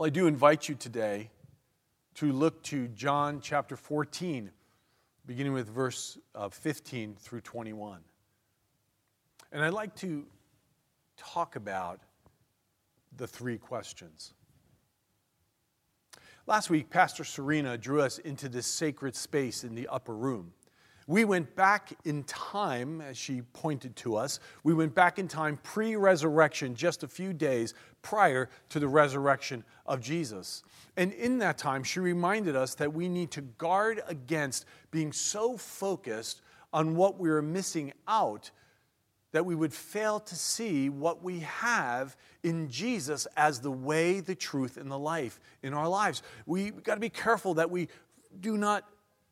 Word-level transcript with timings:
Well, 0.00 0.06
I 0.06 0.10
do 0.10 0.26
invite 0.26 0.66
you 0.66 0.76
today 0.76 1.28
to 2.14 2.32
look 2.32 2.62
to 2.62 2.88
John 2.88 3.42
chapter 3.42 3.76
14, 3.76 4.50
beginning 5.26 5.52
with 5.52 5.68
verse 5.68 6.16
uh, 6.34 6.48
15 6.48 7.16
through 7.20 7.42
21. 7.42 7.98
And 9.52 9.62
I'd 9.62 9.74
like 9.74 9.94
to 9.96 10.24
talk 11.18 11.54
about 11.56 12.00
the 13.14 13.26
three 13.26 13.58
questions. 13.58 14.32
Last 16.46 16.70
week, 16.70 16.88
Pastor 16.88 17.22
Serena 17.22 17.76
drew 17.76 18.00
us 18.00 18.16
into 18.16 18.48
this 18.48 18.66
sacred 18.66 19.14
space 19.14 19.64
in 19.64 19.74
the 19.74 19.86
upper 19.88 20.16
room. 20.16 20.54
We 21.10 21.24
went 21.24 21.56
back 21.56 21.92
in 22.04 22.22
time, 22.22 23.00
as 23.00 23.18
she 23.18 23.42
pointed 23.42 23.96
to 23.96 24.14
us, 24.14 24.38
we 24.62 24.74
went 24.74 24.94
back 24.94 25.18
in 25.18 25.26
time 25.26 25.58
pre 25.64 25.96
resurrection, 25.96 26.76
just 26.76 27.02
a 27.02 27.08
few 27.08 27.32
days 27.32 27.74
prior 28.00 28.48
to 28.68 28.78
the 28.78 28.86
resurrection 28.86 29.64
of 29.86 30.00
Jesus. 30.00 30.62
And 30.96 31.12
in 31.14 31.38
that 31.38 31.58
time, 31.58 31.82
she 31.82 31.98
reminded 31.98 32.54
us 32.54 32.76
that 32.76 32.92
we 32.92 33.08
need 33.08 33.32
to 33.32 33.40
guard 33.40 34.04
against 34.06 34.66
being 34.92 35.12
so 35.12 35.56
focused 35.56 36.42
on 36.72 36.94
what 36.94 37.18
we 37.18 37.28
are 37.28 37.42
missing 37.42 37.92
out 38.06 38.52
that 39.32 39.44
we 39.44 39.56
would 39.56 39.72
fail 39.72 40.20
to 40.20 40.36
see 40.36 40.90
what 40.90 41.24
we 41.24 41.40
have 41.40 42.16
in 42.44 42.68
Jesus 42.68 43.26
as 43.36 43.58
the 43.58 43.72
way, 43.72 44.20
the 44.20 44.36
truth, 44.36 44.76
and 44.76 44.88
the 44.88 44.98
life 44.98 45.40
in 45.64 45.74
our 45.74 45.88
lives. 45.88 46.22
We've 46.46 46.84
got 46.84 46.94
to 46.94 47.00
be 47.00 47.10
careful 47.10 47.54
that 47.54 47.68
we 47.68 47.88
do 48.40 48.56
not 48.56 48.84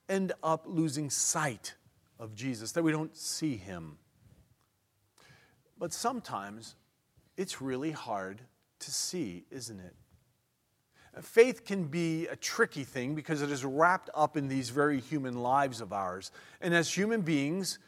end 0.08 0.32
up 0.42 0.64
losing 0.66 1.10
sight 1.10 1.74
of 2.18 2.34
Jesus, 2.34 2.72
that 2.72 2.82
we 2.82 2.92
don't 2.92 3.16
see 3.16 3.56
him. 3.56 3.98
But 5.78 5.92
sometimes 5.92 6.74
it's 7.36 7.62
really 7.62 7.92
hard 7.92 8.40
to 8.80 8.90
see, 8.90 9.44
isn't 9.50 9.78
it? 9.80 9.94
Faith 11.22 11.64
can 11.64 11.84
be 11.84 12.26
a 12.28 12.36
tricky 12.36 12.84
thing 12.84 13.14
because 13.14 13.42
it 13.42 13.50
is 13.50 13.64
wrapped 13.64 14.10
up 14.14 14.36
in 14.36 14.48
these 14.48 14.70
very 14.70 15.00
human 15.00 15.42
lives 15.42 15.80
of 15.80 15.92
ours. 15.92 16.30
And 16.60 16.74
as 16.74 16.92
human 16.92 17.22
beings, 17.22 17.78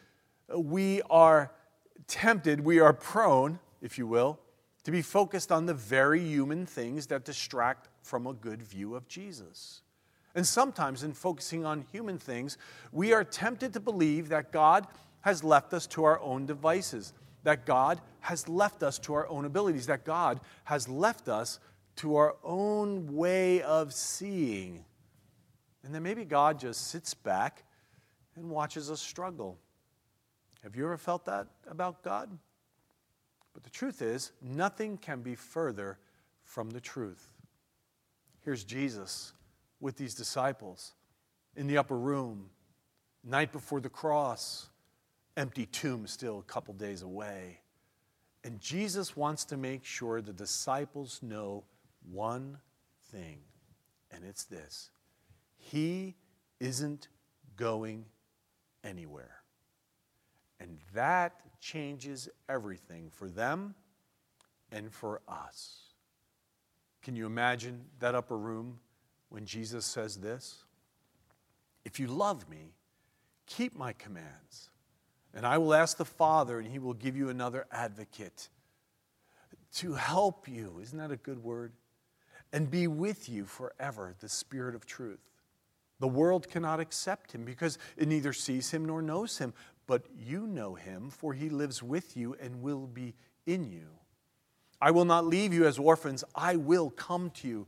we 0.53 1.01
are 1.09 1.51
tempted, 2.07 2.59
we 2.59 2.79
are 2.79 2.93
prone, 2.93 3.59
if 3.81 3.97
you 3.97 4.05
will, 4.07 4.39
to 4.83 4.91
be 4.91 5.01
focused 5.01 5.51
on 5.51 5.65
the 5.65 5.73
very 5.73 6.19
human 6.19 6.65
things 6.65 7.07
that 7.07 7.23
distract 7.23 7.87
from 8.01 8.27
a 8.27 8.33
good 8.33 8.61
view 8.61 8.95
of 8.95 9.07
Jesus. 9.07 9.81
And 10.33 10.47
sometimes, 10.47 11.03
in 11.03 11.13
focusing 11.13 11.65
on 11.65 11.85
human 11.91 12.17
things, 12.17 12.57
we 12.91 13.13
are 13.13 13.23
tempted 13.23 13.73
to 13.73 13.79
believe 13.79 14.29
that 14.29 14.51
God 14.51 14.87
has 15.21 15.43
left 15.43 15.73
us 15.73 15.85
to 15.87 16.03
our 16.03 16.19
own 16.21 16.45
devices, 16.45 17.13
that 17.43 17.65
God 17.65 17.99
has 18.21 18.47
left 18.47 18.83
us 18.83 18.97
to 18.99 19.13
our 19.13 19.27
own 19.27 19.45
abilities, 19.45 19.87
that 19.87 20.05
God 20.05 20.39
has 20.63 20.87
left 20.87 21.27
us 21.27 21.59
to 21.97 22.15
our 22.15 22.35
own 22.43 23.15
way 23.15 23.61
of 23.61 23.93
seeing. 23.93 24.85
And 25.83 25.93
then 25.93 26.03
maybe 26.03 26.23
God 26.23 26.59
just 26.59 26.87
sits 26.87 27.13
back 27.13 27.63
and 28.35 28.49
watches 28.49 28.89
us 28.89 29.01
struggle. 29.01 29.57
Have 30.63 30.75
you 30.75 30.85
ever 30.85 30.97
felt 30.97 31.25
that 31.25 31.47
about 31.67 32.03
God? 32.03 32.29
But 33.53 33.63
the 33.63 33.69
truth 33.69 34.01
is, 34.01 34.31
nothing 34.41 34.97
can 34.97 35.21
be 35.21 35.35
further 35.35 35.97
from 36.43 36.69
the 36.69 36.79
truth. 36.79 37.27
Here's 38.43 38.63
Jesus 38.63 39.33
with 39.81 39.97
these 39.97 40.13
disciples 40.13 40.93
in 41.55 41.67
the 41.67 41.77
upper 41.77 41.97
room, 41.97 42.49
night 43.23 43.51
before 43.51 43.81
the 43.81 43.89
cross, 43.89 44.69
empty 45.35 45.65
tomb 45.65 46.07
still 46.07 46.39
a 46.39 46.43
couple 46.43 46.73
days 46.73 47.01
away. 47.01 47.59
And 48.43 48.59
Jesus 48.59 49.17
wants 49.17 49.43
to 49.45 49.57
make 49.57 49.83
sure 49.83 50.21
the 50.21 50.33
disciples 50.33 51.19
know 51.21 51.63
one 52.09 52.57
thing, 53.11 53.39
and 54.11 54.23
it's 54.23 54.45
this 54.45 54.89
He 55.57 56.15
isn't 56.59 57.09
going 57.57 58.05
anywhere. 58.83 59.41
And 60.59 60.77
that 60.93 61.41
changes 61.59 62.29
everything 62.47 63.09
for 63.11 63.27
them 63.27 63.73
and 64.71 64.91
for 64.91 65.21
us. 65.27 65.93
Can 67.01 67.15
you 67.15 67.25
imagine 67.25 67.85
that 67.99 68.13
upper 68.13 68.37
room 68.37 68.79
when 69.31 69.45
Jesus 69.45 69.85
says 69.85 70.17
this? 70.17 70.65
If 71.85 71.99
you 71.99 72.07
love 72.07 72.47
me, 72.49 72.73
keep 73.47 73.75
my 73.75 73.93
commands, 73.93 74.69
and 75.33 75.45
I 75.45 75.57
will 75.57 75.73
ask 75.73 75.97
the 75.97 76.05
Father, 76.05 76.59
and 76.59 76.67
he 76.67 76.79
will 76.79 76.93
give 76.93 77.15
you 77.15 77.29
another 77.29 77.65
advocate 77.71 78.49
to 79.75 79.93
help 79.93 80.47
you. 80.47 80.79
Isn't 80.81 80.99
that 80.99 81.11
a 81.11 81.17
good 81.17 81.41
word? 81.41 81.71
And 82.51 82.69
be 82.69 82.87
with 82.87 83.29
you 83.29 83.45
forever, 83.45 84.13
the 84.19 84.27
Spirit 84.27 84.75
of 84.75 84.85
truth. 84.85 85.31
The 86.01 86.09
world 86.09 86.49
cannot 86.49 86.81
accept 86.81 87.31
him 87.31 87.45
because 87.45 87.77
it 87.95 88.09
neither 88.09 88.33
sees 88.33 88.71
him 88.71 88.83
nor 88.83 89.01
knows 89.01 89.37
him, 89.37 89.53
but 89.87 90.05
you 90.19 90.45
know 90.45 90.75
him, 90.75 91.09
for 91.09 91.33
he 91.33 91.47
lives 91.47 91.81
with 91.81 92.17
you 92.17 92.35
and 92.41 92.61
will 92.61 92.87
be 92.87 93.13
in 93.45 93.63
you. 93.63 93.87
I 94.81 94.91
will 94.91 95.05
not 95.05 95.25
leave 95.25 95.53
you 95.53 95.65
as 95.65 95.79
orphans, 95.79 96.23
I 96.35 96.57
will 96.57 96.89
come 96.89 97.29
to 97.35 97.47
you. 97.47 97.67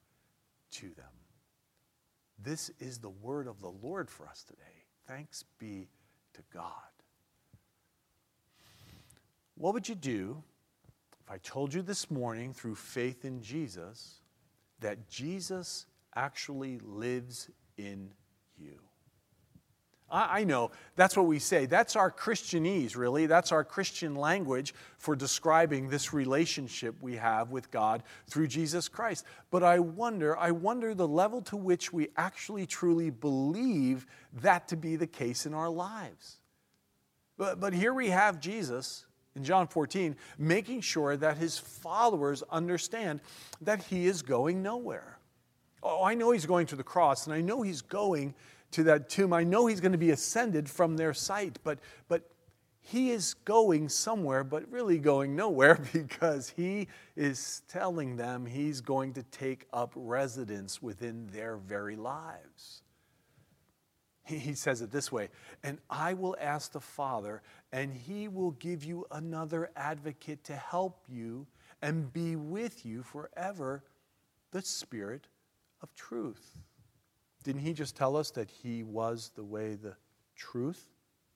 to 0.71 0.87
them. 0.95 1.05
This 2.43 2.71
is 2.79 2.97
the 2.97 3.09
word 3.09 3.47
of 3.47 3.61
the 3.61 3.69
Lord 3.69 4.09
for 4.09 4.27
us 4.27 4.43
today. 4.43 4.85
Thanks 5.07 5.43
be 5.59 5.89
to 6.33 6.41
God. 6.53 6.71
What 9.55 9.73
would 9.73 9.87
you 9.87 9.95
do 9.95 10.41
if 11.21 11.29
I 11.29 11.37
told 11.37 11.73
you 11.73 11.81
this 11.81 12.09
morning 12.09 12.53
through 12.53 12.75
faith 12.75 13.25
in 13.25 13.41
Jesus 13.41 14.21
that 14.79 15.07
Jesus 15.09 15.85
actually 16.15 16.79
lives 16.79 17.49
in 17.77 18.09
you? 18.57 18.79
I, 20.11 20.43
know 20.43 20.71
that's 20.95 21.15
what 21.15 21.25
we 21.25 21.39
say. 21.39 21.65
That's 21.65 21.95
our 21.95 22.11
Christianese, 22.11 22.97
really. 22.97 23.25
That's 23.25 23.51
our 23.51 23.63
Christian 23.63 24.15
language 24.15 24.73
for 24.97 25.15
describing 25.15 25.89
this 25.89 26.13
relationship 26.13 26.95
we 27.01 27.15
have 27.15 27.51
with 27.51 27.71
God 27.71 28.03
through 28.27 28.47
Jesus 28.47 28.89
Christ. 28.89 29.25
But 29.49 29.63
I 29.63 29.79
wonder, 29.79 30.37
I 30.37 30.51
wonder 30.51 30.93
the 30.93 31.07
level 31.07 31.41
to 31.43 31.57
which 31.57 31.93
we 31.93 32.09
actually 32.17 32.65
truly 32.65 33.09
believe 33.09 34.05
that 34.41 34.67
to 34.67 34.75
be 34.75 34.97
the 34.97 35.07
case 35.07 35.45
in 35.45 35.53
our 35.53 35.69
lives. 35.69 36.37
But, 37.37 37.59
but 37.59 37.73
here 37.73 37.93
we 37.93 38.09
have 38.09 38.39
Jesus 38.39 39.05
in 39.35 39.43
John 39.43 39.67
14 39.67 40.15
making 40.37 40.81
sure 40.81 41.15
that 41.17 41.37
his 41.37 41.57
followers 41.57 42.43
understand 42.51 43.21
that 43.61 43.83
he 43.83 44.07
is 44.07 44.21
going 44.21 44.61
nowhere. 44.61 45.17
Oh, 45.83 46.03
I 46.03 46.13
know 46.13 46.31
he's 46.31 46.45
going 46.45 46.67
to 46.67 46.75
the 46.75 46.83
cross, 46.83 47.25
and 47.25 47.33
I 47.33 47.41
know 47.41 47.61
he's 47.61 47.81
going 47.81 48.35
to 48.71 48.83
that 48.83 49.09
tomb. 49.09 49.33
I 49.33 49.43
know 49.43 49.67
he's 49.67 49.81
going 49.81 49.91
to 49.91 49.97
be 49.97 50.11
ascended 50.11 50.69
from 50.69 50.97
their 50.97 51.13
sight, 51.13 51.59
but, 51.63 51.79
but 52.07 52.29
he 52.81 53.11
is 53.11 53.35
going 53.35 53.89
somewhere, 53.89 54.43
but 54.43 54.69
really 54.71 54.97
going 54.97 55.35
nowhere 55.35 55.75
because 55.93 56.49
he 56.49 56.87
is 57.15 57.61
telling 57.67 58.17
them 58.17 58.45
he's 58.45 58.81
going 58.81 59.13
to 59.13 59.23
take 59.23 59.67
up 59.71 59.93
residence 59.95 60.81
within 60.81 61.27
their 61.27 61.57
very 61.57 61.95
lives. 61.95 62.81
He, 64.23 64.53
says 64.53 64.81
it 64.81 64.91
this 64.91 65.11
way 65.11 65.29
And 65.63 65.79
I 65.89 66.13
will 66.13 66.35
ask 66.39 66.71
the 66.71 66.79
Father, 66.79 67.41
and 67.71 67.93
he 67.93 68.27
will 68.27 68.51
give 68.51 68.83
you 68.83 69.05
another 69.11 69.71
advocate 69.75 70.43
to 70.45 70.55
help 70.55 71.05
you 71.09 71.47
and 71.81 72.11
be 72.13 72.35
with 72.35 72.85
you 72.85 73.03
forever 73.03 73.83
the 74.51 74.61
Spirit 74.61 75.27
of 75.81 75.93
truth. 75.95 76.59
Didn't 77.43 77.61
he 77.61 77.73
just 77.73 77.95
tell 77.95 78.15
us 78.15 78.31
that 78.31 78.49
he 78.49 78.83
was 78.83 79.31
the 79.35 79.43
way, 79.43 79.75
the 79.75 79.95
truth, 80.35 80.87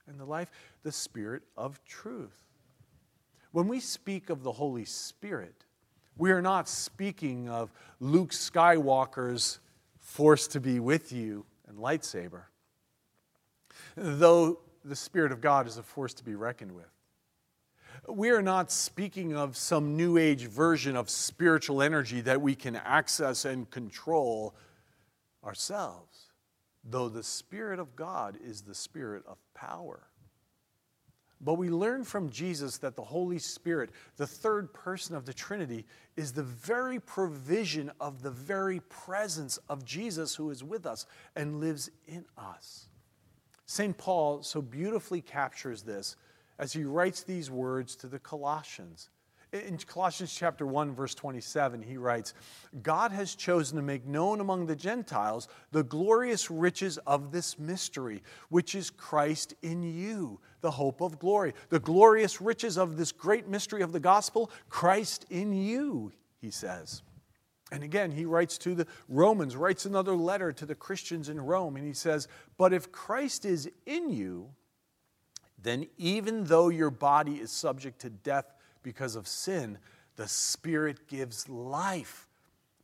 and 0.07 0.19
the 0.19 0.25
life? 0.25 0.51
The 0.83 0.91
Spirit 0.91 1.43
of 1.57 1.83
truth. 1.83 2.43
When 3.51 3.67
we 3.67 3.79
speak 3.79 4.29
of 4.29 4.43
the 4.43 4.51
Holy 4.51 4.85
Spirit, 4.85 5.65
we 6.17 6.31
are 6.31 6.41
not 6.41 6.67
speaking 6.67 7.49
of 7.49 7.71
Luke 7.99 8.31
Skywalker's 8.31 9.59
force 9.99 10.47
to 10.49 10.59
be 10.59 10.79
with 10.79 11.11
you 11.11 11.45
and 11.67 11.77
lightsaber, 11.77 12.43
though 13.95 14.59
the 14.83 14.95
Spirit 14.95 15.31
of 15.31 15.41
God 15.41 15.67
is 15.67 15.77
a 15.77 15.83
force 15.83 16.13
to 16.15 16.23
be 16.23 16.35
reckoned 16.35 16.73
with. 16.73 16.85
We 18.07 18.29
are 18.29 18.41
not 18.41 18.71
speaking 18.71 19.35
of 19.35 19.57
some 19.57 19.97
new 19.97 20.17
age 20.17 20.45
version 20.45 20.95
of 20.95 21.09
spiritual 21.09 21.81
energy 21.81 22.21
that 22.21 22.39
we 22.39 22.55
can 22.55 22.75
access 22.75 23.45
and 23.45 23.69
control 23.69 24.53
ourselves, 25.45 26.31
though 26.83 27.09
the 27.09 27.23
Spirit 27.23 27.79
of 27.79 27.95
God 27.95 28.37
is 28.43 28.61
the 28.61 28.75
Spirit 28.75 29.23
of 29.27 29.37
power. 29.53 30.07
But 31.41 31.55
we 31.55 31.69
learn 31.69 32.03
from 32.03 32.29
Jesus 32.29 32.77
that 32.77 32.95
the 32.95 33.03
Holy 33.03 33.39
Spirit, 33.39 33.91
the 34.17 34.25
third 34.25 34.73
person 34.73 35.15
of 35.15 35.25
the 35.25 35.33
Trinity, 35.33 35.85
is 36.15 36.31
the 36.31 36.43
very 36.43 36.99
provision 36.99 37.91
of 37.99 38.21
the 38.21 38.31
very 38.31 38.79
presence 38.79 39.59
of 39.69 39.85
Jesus 39.85 40.35
who 40.35 40.49
is 40.49 40.63
with 40.63 40.85
us 40.85 41.05
and 41.35 41.59
lives 41.59 41.91
in 42.07 42.25
us. 42.37 42.87
St. 43.65 43.97
Paul 43.97 44.43
so 44.43 44.61
beautifully 44.61 45.21
captures 45.21 45.81
this 45.81 46.15
as 46.57 46.73
he 46.73 46.83
writes 46.83 47.23
these 47.23 47.51
words 47.51 47.95
to 47.97 48.07
the 48.07 48.19
Colossians. 48.19 49.09
In 49.63 49.77
Colossians 49.77 50.33
chapter 50.33 50.65
1 50.65 50.93
verse 50.93 51.15
27 51.15 51.81
he 51.81 51.97
writes, 51.97 52.33
God 52.83 53.11
has 53.11 53.35
chosen 53.35 53.77
to 53.77 53.81
make 53.81 54.05
known 54.05 54.41
among 54.41 54.65
the 54.65 54.75
Gentiles 54.75 55.47
the 55.71 55.83
glorious 55.83 56.51
riches 56.51 56.97
of 56.99 57.31
this 57.31 57.57
mystery, 57.57 58.21
which 58.49 58.75
is 58.75 58.89
Christ 58.89 59.53
in 59.61 59.83
you, 59.83 60.39
the 60.61 60.71
hope 60.71 61.01
of 61.01 61.19
glory. 61.19 61.53
The 61.69 61.79
glorious 61.79 62.41
riches 62.41 62.77
of 62.77 62.97
this 62.97 63.11
great 63.11 63.47
mystery 63.47 63.81
of 63.81 63.93
the 63.93 63.99
gospel, 63.99 64.51
Christ 64.69 65.25
in 65.29 65.53
you, 65.53 66.11
he 66.41 66.51
says. 66.51 67.01
And 67.71 67.83
again, 67.83 68.11
he 68.11 68.25
writes 68.25 68.57
to 68.59 68.75
the 68.75 68.87
Romans, 69.07 69.55
writes 69.55 69.85
another 69.85 70.15
letter 70.15 70.51
to 70.53 70.65
the 70.65 70.75
Christians 70.75 71.29
in 71.29 71.41
Rome, 71.41 71.77
and 71.77 71.85
he 71.85 71.93
says, 71.93 72.27
But 72.57 72.73
if 72.73 72.91
Christ 72.91 73.45
is 73.45 73.69
in 73.85 74.11
you, 74.11 74.49
then 75.61 75.87
even 75.97 76.43
though 76.43 76.69
your 76.69 76.91
body 76.91 77.35
is 77.35 77.51
subject 77.51 77.99
to 78.01 78.09
death 78.09 78.53
because 78.85 79.15
of 79.15 79.27
sin, 79.27 79.79
the 80.15 80.27
Spirit 80.27 81.07
gives 81.07 81.49
life 81.49 82.27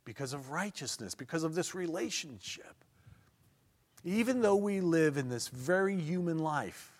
because 0.04 0.32
of 0.32 0.50
righteousness, 0.50 1.14
because 1.14 1.44
of 1.44 1.54
this 1.54 1.76
relationship. 1.76 2.74
Even 4.04 4.42
though 4.42 4.56
we 4.56 4.80
live 4.80 5.16
in 5.16 5.28
this 5.28 5.46
very 5.46 5.96
human 5.96 6.40
life, 6.40 6.90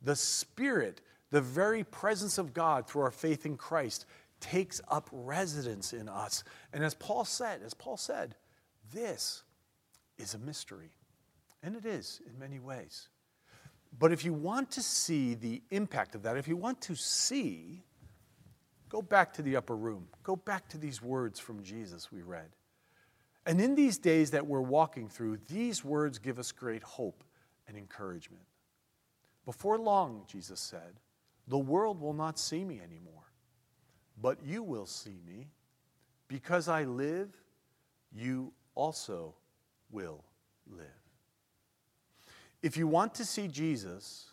the 0.00 0.16
Spirit, 0.16 1.02
the 1.30 1.42
very 1.42 1.84
presence 1.84 2.38
of 2.38 2.54
God 2.54 2.88
through 2.88 3.02
our 3.02 3.10
faith 3.10 3.44
in 3.44 3.58
Christ, 3.58 4.06
takes 4.40 4.80
up 4.88 5.10
residence 5.12 5.92
in 5.92 6.08
us. 6.08 6.42
And 6.72 6.82
as 6.82 6.94
Paul 6.94 7.26
said, 7.26 7.60
as 7.62 7.74
Paul 7.74 7.98
said, 7.98 8.34
this 8.94 9.42
is 10.16 10.32
a 10.32 10.38
mystery. 10.38 10.90
And 11.62 11.76
it 11.76 11.84
is 11.84 12.22
in 12.26 12.38
many 12.38 12.58
ways. 12.58 13.08
But 13.96 14.10
if 14.10 14.24
you 14.24 14.32
want 14.32 14.70
to 14.70 14.82
see 14.82 15.34
the 15.34 15.60
impact 15.70 16.14
of 16.14 16.22
that, 16.22 16.38
if 16.38 16.48
you 16.48 16.56
want 16.56 16.80
to 16.82 16.94
see, 16.94 17.84
go 18.92 19.02
back 19.02 19.32
to 19.32 19.42
the 19.42 19.56
upper 19.56 19.74
room. 19.74 20.06
Go 20.22 20.36
back 20.36 20.68
to 20.68 20.78
these 20.78 21.02
words 21.02 21.40
from 21.40 21.64
Jesus 21.64 22.12
we 22.12 22.22
read. 22.22 22.50
And 23.46 23.60
in 23.60 23.74
these 23.74 23.98
days 23.98 24.30
that 24.30 24.46
we're 24.46 24.60
walking 24.60 25.08
through, 25.08 25.38
these 25.48 25.84
words 25.84 26.18
give 26.18 26.38
us 26.38 26.52
great 26.52 26.82
hope 26.84 27.24
and 27.66 27.76
encouragement. 27.76 28.44
Before 29.44 29.78
long, 29.78 30.22
Jesus 30.28 30.60
said, 30.60 31.00
the 31.48 31.58
world 31.58 32.00
will 32.00 32.12
not 32.12 32.38
see 32.38 32.64
me 32.64 32.80
anymore 32.80 33.22
but 34.22 34.38
you 34.44 34.62
will 34.62 34.86
see 34.86 35.18
me. 35.26 35.48
Because 36.28 36.68
I 36.68 36.84
live, 36.84 37.28
you 38.14 38.52
also 38.74 39.34
will 39.90 40.24
live. 40.70 40.86
If 42.62 42.76
you 42.76 42.86
want 42.86 43.14
to 43.16 43.24
see 43.24 43.48
Jesus, 43.48 44.32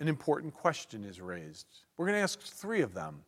an 0.00 0.08
important 0.08 0.52
question 0.52 1.04
is 1.04 1.20
raised. 1.20 1.66
We're 1.96 2.06
going 2.06 2.18
to 2.18 2.22
ask 2.22 2.40
three 2.40 2.82
of 2.82 2.92
them. 2.92 3.22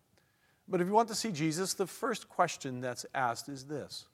But 0.69 0.81
if 0.81 0.87
you 0.87 0.93
want 0.93 1.08
to 1.08 1.14
see 1.14 1.31
Jesus, 1.31 1.75
the 1.75 1.87
first 1.87 2.28
question 2.28 2.81
that's 2.81 3.05
asked 3.14 3.49
is 3.49 3.64
this 3.64 4.06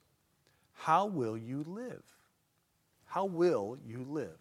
How 0.75 1.07
will 1.07 1.37
you 1.37 1.65
live? 1.67 2.03
How 3.05 3.25
will 3.25 3.79
you 3.87 4.05
live? 4.09 4.39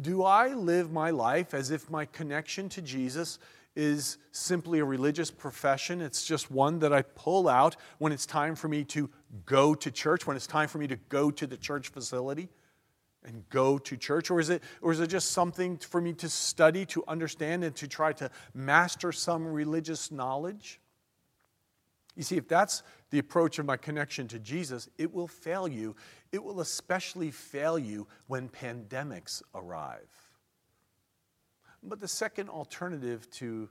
Do 0.00 0.22
I 0.24 0.48
live 0.48 0.90
my 0.90 1.10
life 1.10 1.52
as 1.52 1.70
if 1.70 1.90
my 1.90 2.06
connection 2.06 2.68
to 2.70 2.82
Jesus 2.82 3.38
is 3.74 4.18
simply 4.32 4.80
a 4.80 4.84
religious 4.84 5.30
profession. 5.30 6.00
It's 6.00 6.24
just 6.24 6.50
one 6.50 6.78
that 6.80 6.92
I 6.92 7.02
pull 7.02 7.48
out 7.48 7.76
when 7.98 8.12
it's 8.12 8.26
time 8.26 8.54
for 8.54 8.68
me 8.68 8.84
to 8.84 9.08
go 9.46 9.74
to 9.74 9.90
church, 9.90 10.26
when 10.26 10.36
it's 10.36 10.46
time 10.46 10.68
for 10.68 10.78
me 10.78 10.86
to 10.88 10.96
go 11.08 11.30
to 11.30 11.46
the 11.46 11.56
church 11.56 11.88
facility 11.88 12.48
and 13.24 13.48
go 13.48 13.78
to 13.78 13.96
church? 13.96 14.30
Or 14.30 14.40
is 14.40 14.50
it, 14.50 14.62
or 14.82 14.92
is 14.92 15.00
it 15.00 15.06
just 15.06 15.30
something 15.30 15.78
for 15.78 16.00
me 16.00 16.12
to 16.14 16.28
study, 16.28 16.84
to 16.86 17.02
understand, 17.08 17.64
and 17.64 17.74
to 17.76 17.88
try 17.88 18.12
to 18.14 18.30
master 18.52 19.12
some 19.12 19.46
religious 19.46 20.10
knowledge? 20.10 20.80
You 22.14 22.22
see, 22.22 22.36
if 22.36 22.46
that's 22.46 22.82
the 23.10 23.18
approach 23.18 23.58
of 23.58 23.66
my 23.66 23.76
connection 23.76 24.28
to 24.28 24.38
Jesus, 24.38 24.88
it 24.98 25.12
will 25.12 25.26
fail 25.26 25.66
you. 25.66 25.96
It 26.30 26.42
will 26.42 26.60
especially 26.60 27.30
fail 27.30 27.78
you 27.78 28.06
when 28.26 28.48
pandemics 28.48 29.42
arrive. 29.54 30.10
But 31.82 32.00
the 32.00 32.08
second 32.08 32.48
alternative 32.48 33.28
to 33.32 33.68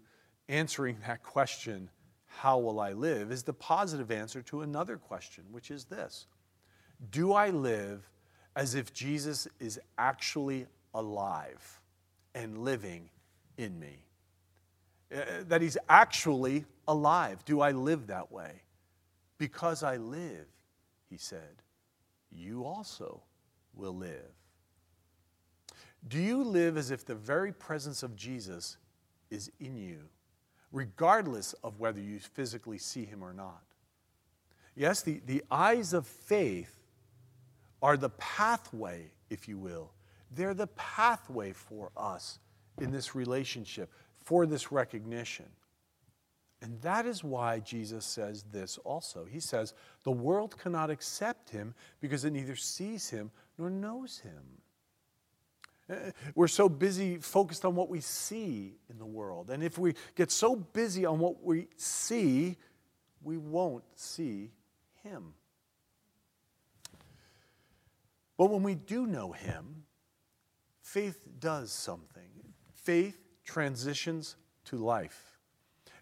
answering 0.49 0.97
that 1.07 1.23
question, 1.23 1.89
how 2.25 2.59
will 2.59 2.79
I 2.79 2.93
live, 2.93 3.31
is 3.31 3.43
the 3.43 3.53
positive 3.53 4.11
answer 4.11 4.41
to 4.43 4.61
another 4.61 4.97
question, 4.97 5.43
which 5.51 5.71
is 5.71 5.85
this 5.85 6.27
Do 7.09 7.33
I 7.33 7.49
live 7.49 8.09
as 8.55 8.75
if 8.75 8.93
Jesus 8.93 9.47
is 9.59 9.79
actually 9.97 10.65
alive 10.93 11.81
and 12.35 12.57
living 12.57 13.09
in 13.57 13.79
me? 13.79 14.05
Uh, 15.13 15.43
that 15.47 15.61
he's 15.61 15.77
actually 15.89 16.65
alive. 16.91 17.43
Do 17.45 17.61
I 17.61 17.71
live 17.71 18.07
that 18.07 18.31
way? 18.31 18.61
Because 19.37 19.81
I 19.81 19.97
live, 19.97 20.47
he 21.09 21.17
said, 21.17 21.63
you 22.31 22.65
also 22.65 23.21
will 23.73 23.95
live. 23.95 24.33
Do 26.07 26.19
you 26.19 26.43
live 26.43 26.77
as 26.77 26.91
if 26.91 27.05
the 27.05 27.15
very 27.15 27.53
presence 27.53 28.03
of 28.03 28.15
Jesus 28.15 28.77
is 29.29 29.51
in 29.59 29.77
you, 29.77 30.09
regardless 30.71 31.53
of 31.63 31.79
whether 31.79 32.01
you 32.01 32.19
physically 32.19 32.77
see 32.77 33.05
him 33.05 33.23
or 33.23 33.33
not? 33.33 33.63
Yes, 34.75 35.01
the, 35.01 35.21
the 35.25 35.43
eyes 35.49 35.93
of 35.93 36.05
faith 36.07 36.73
are 37.81 37.97
the 37.97 38.09
pathway, 38.09 39.11
if 39.29 39.47
you 39.47 39.57
will. 39.57 39.91
They're 40.31 40.53
the 40.53 40.67
pathway 40.67 41.51
for 41.51 41.91
us 41.95 42.39
in 42.79 42.91
this 42.91 43.15
relationship, 43.15 43.91
for 44.23 44.45
this 44.45 44.71
recognition. 44.71 45.45
And 46.61 46.79
that 46.81 47.05
is 47.05 47.23
why 47.23 47.59
Jesus 47.59 48.05
says 48.05 48.43
this 48.51 48.77
also. 48.83 49.25
He 49.25 49.39
says, 49.39 49.73
The 50.03 50.11
world 50.11 50.57
cannot 50.59 50.89
accept 50.89 51.49
him 51.49 51.73
because 51.99 52.23
it 52.23 52.31
neither 52.31 52.55
sees 52.55 53.09
him 53.09 53.31
nor 53.57 53.69
knows 53.69 54.19
him. 54.19 54.61
Eh, 55.89 56.11
we're 56.35 56.47
so 56.47 56.69
busy 56.69 57.17
focused 57.17 57.65
on 57.65 57.75
what 57.75 57.89
we 57.89 57.99
see 57.99 58.75
in 58.89 58.97
the 58.97 59.05
world. 59.05 59.49
And 59.49 59.63
if 59.63 59.77
we 59.77 59.95
get 60.15 60.31
so 60.31 60.55
busy 60.55 61.05
on 61.05 61.19
what 61.19 61.43
we 61.43 61.67
see, 61.75 62.57
we 63.23 63.37
won't 63.37 63.83
see 63.95 64.51
Him. 65.03 65.33
But 68.37 68.49
when 68.49 68.63
we 68.63 68.75
do 68.75 69.05
know 69.05 69.31
Him, 69.31 69.83
faith 70.81 71.27
does 71.39 71.71
something. 71.71 72.29
Faith 72.73 73.17
transitions 73.43 74.35
to 74.65 74.77
life. 74.77 75.30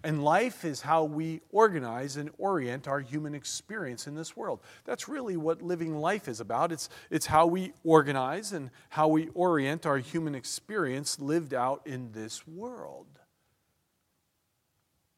And 0.03 0.24
life 0.24 0.63
is 0.63 0.82
how 0.82 1.03
we 1.03 1.41
organize 1.51 2.15
and 2.15 2.29
orient 2.38 2.88
our 2.88 3.01
human 3.01 3.36
experience 3.36 4.08
in 4.08 4.15
this 4.15 4.36
world. 4.36 4.62
That's 4.86 5.10
really 5.10 5.36
what 5.36 5.62
living 5.62 5.98
life 5.98 6.29
is 6.29 6.39
about. 6.39 6.72
It's, 6.72 6.89
it's 7.10 7.25
how 7.25 7.48
we 7.48 7.74
organize 7.84 8.53
and 8.53 8.70
how 8.89 9.10
we 9.10 9.27
orient 9.34 9.86
our 9.86 9.98
human 9.98 10.36
experience 10.36 11.20
lived 11.20 11.53
out 11.53 11.82
in 11.86 12.13
this 12.13 12.48
world. 12.48 13.08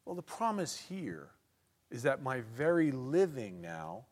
Well, 0.04 0.16
the 0.16 0.24
promise 0.24 0.84
here 0.90 1.30
is 1.92 2.04
that 2.04 2.24
my 2.24 2.42
very 2.42 2.92
living 2.92 3.62
now, 3.62 4.06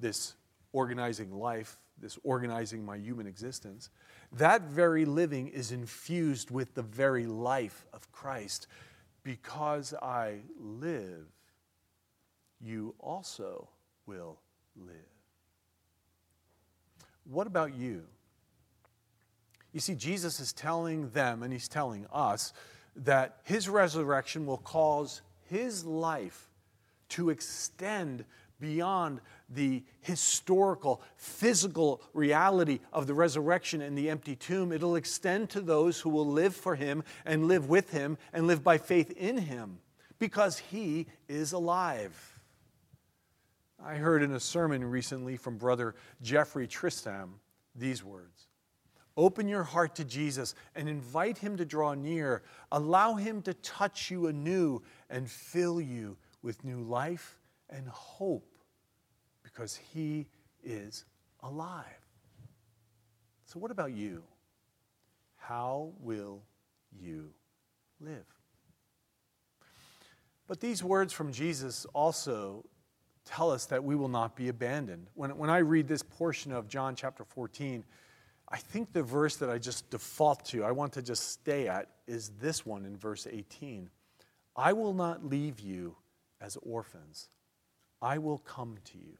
this 0.00 0.34
organizing 0.72 1.30
life, 1.30 1.76
this 2.00 2.18
organizing 2.24 2.86
my 2.86 2.96
human 2.96 3.26
existence, 3.26 3.90
that 4.32 4.62
very 4.62 5.04
living 5.04 5.48
is 5.48 5.72
infused 5.72 6.50
with 6.50 6.74
the 6.74 6.82
very 6.82 7.26
life 7.26 7.84
of 7.92 8.10
Christ 8.12 8.66
because 9.26 9.92
I 9.92 10.36
live, 10.56 11.26
you 12.60 12.94
also 13.00 13.68
will 14.06 14.38
live. 14.76 14.94
What 17.24 17.48
about 17.48 17.74
you? 17.74 18.04
You 19.72 19.80
see, 19.80 19.96
Jesus 19.96 20.38
is 20.38 20.52
telling 20.52 21.10
them 21.10 21.42
and 21.42 21.52
he's 21.52 21.66
telling 21.66 22.06
us 22.12 22.52
that 22.94 23.38
his 23.42 23.68
resurrection 23.68 24.46
will 24.46 24.58
cause 24.58 25.22
his 25.50 25.84
life 25.84 26.48
to 27.08 27.30
extend 27.30 28.24
beyond 28.60 29.20
the 29.48 29.82
historical, 30.00 31.02
physical 31.16 32.02
reality 32.12 32.80
of 32.92 33.06
the 33.06 33.14
resurrection 33.14 33.82
and 33.82 33.96
the 33.96 34.10
empty 34.10 34.36
tomb. 34.36 34.72
It'll 34.72 34.96
extend 34.96 35.50
to 35.50 35.60
those 35.60 36.00
who 36.00 36.10
will 36.10 36.26
live 36.26 36.54
for 36.54 36.74
him 36.74 37.04
and 37.24 37.48
live 37.48 37.68
with 37.68 37.90
him 37.90 38.18
and 38.32 38.46
live 38.46 38.64
by 38.64 38.78
faith 38.78 39.10
in 39.12 39.38
him 39.38 39.78
because 40.18 40.58
he 40.58 41.06
is 41.28 41.52
alive. 41.52 42.40
I 43.84 43.96
heard 43.96 44.22
in 44.22 44.32
a 44.32 44.40
sermon 44.40 44.84
recently 44.84 45.36
from 45.36 45.58
Brother 45.58 45.94
Geoffrey 46.22 46.66
Tristram 46.66 47.40
these 47.74 48.02
words 48.02 48.46
Open 49.18 49.48
your 49.48 49.62
heart 49.62 49.94
to 49.96 50.04
Jesus 50.04 50.54
and 50.74 50.88
invite 50.88 51.38
him 51.38 51.56
to 51.56 51.64
draw 51.64 51.94
near. 51.94 52.42
Allow 52.70 53.14
him 53.14 53.40
to 53.42 53.54
touch 53.54 54.10
you 54.10 54.26
anew 54.26 54.82
and 55.08 55.30
fill 55.30 55.80
you 55.80 56.18
with 56.42 56.64
new 56.64 56.82
life 56.82 57.38
and 57.70 57.88
hope 57.88 58.56
because 59.42 59.78
he 59.92 60.26
is 60.62 61.04
alive. 61.42 61.84
So, 63.46 63.58
what 63.58 63.70
about 63.70 63.92
you? 63.92 64.22
How 65.36 65.92
will 66.00 66.42
you 66.98 67.30
live? 68.00 68.26
But 70.48 70.60
these 70.60 70.82
words 70.82 71.12
from 71.12 71.32
Jesus 71.32 71.86
also 71.92 72.64
tell 73.24 73.50
us 73.50 73.66
that 73.66 73.82
we 73.82 73.96
will 73.96 74.08
not 74.08 74.36
be 74.36 74.48
abandoned. 74.48 75.08
When, 75.14 75.36
when 75.36 75.50
I 75.50 75.58
read 75.58 75.88
this 75.88 76.02
portion 76.02 76.52
of 76.52 76.68
John 76.68 76.94
chapter 76.94 77.24
14, 77.24 77.84
I 78.48 78.56
think 78.56 78.92
the 78.92 79.02
verse 79.02 79.36
that 79.36 79.50
I 79.50 79.58
just 79.58 79.90
default 79.90 80.44
to, 80.46 80.64
I 80.64 80.70
want 80.70 80.92
to 80.94 81.02
just 81.02 81.32
stay 81.32 81.68
at, 81.68 81.88
is 82.06 82.30
this 82.40 82.64
one 82.64 82.84
in 82.84 82.96
verse 82.96 83.26
18 83.30 83.90
I 84.58 84.72
will 84.72 84.94
not 84.94 85.22
leave 85.22 85.60
you 85.60 85.96
as 86.40 86.56
orphans, 86.62 87.28
I 88.00 88.18
will 88.18 88.38
come 88.38 88.76
to 88.84 88.98
you. 88.98 89.16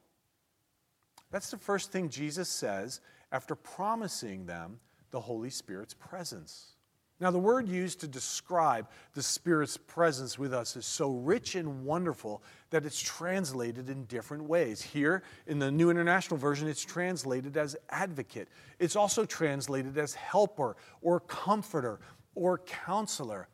That's 1.30 1.50
the 1.50 1.58
first 1.58 1.92
thing 1.92 2.08
Jesus 2.08 2.48
says 2.48 3.00
after 3.32 3.54
promising 3.54 4.46
them 4.46 4.80
the 5.10 5.20
Holy 5.20 5.50
Spirit's 5.50 5.94
presence. 5.94 6.76
Now, 7.18 7.30
the 7.30 7.38
word 7.38 7.66
used 7.66 8.00
to 8.00 8.08
describe 8.08 8.88
the 9.14 9.22
Spirit's 9.22 9.78
presence 9.78 10.38
with 10.38 10.52
us 10.52 10.76
is 10.76 10.84
so 10.84 11.12
rich 11.12 11.54
and 11.54 11.86
wonderful 11.86 12.42
that 12.68 12.84
it's 12.84 13.00
translated 13.00 13.88
in 13.88 14.04
different 14.04 14.44
ways. 14.44 14.82
Here, 14.82 15.22
in 15.46 15.58
the 15.58 15.70
New 15.70 15.88
International 15.88 16.36
Version, 16.36 16.68
it's 16.68 16.84
translated 16.84 17.56
as 17.56 17.74
advocate. 17.88 18.48
It's 18.78 18.96
also 18.96 19.24
translated 19.24 19.96
as 19.96 20.12
helper 20.12 20.76
or 21.00 21.20
comforter 21.20 22.00
or 22.34 22.58
counselor. 22.58 23.48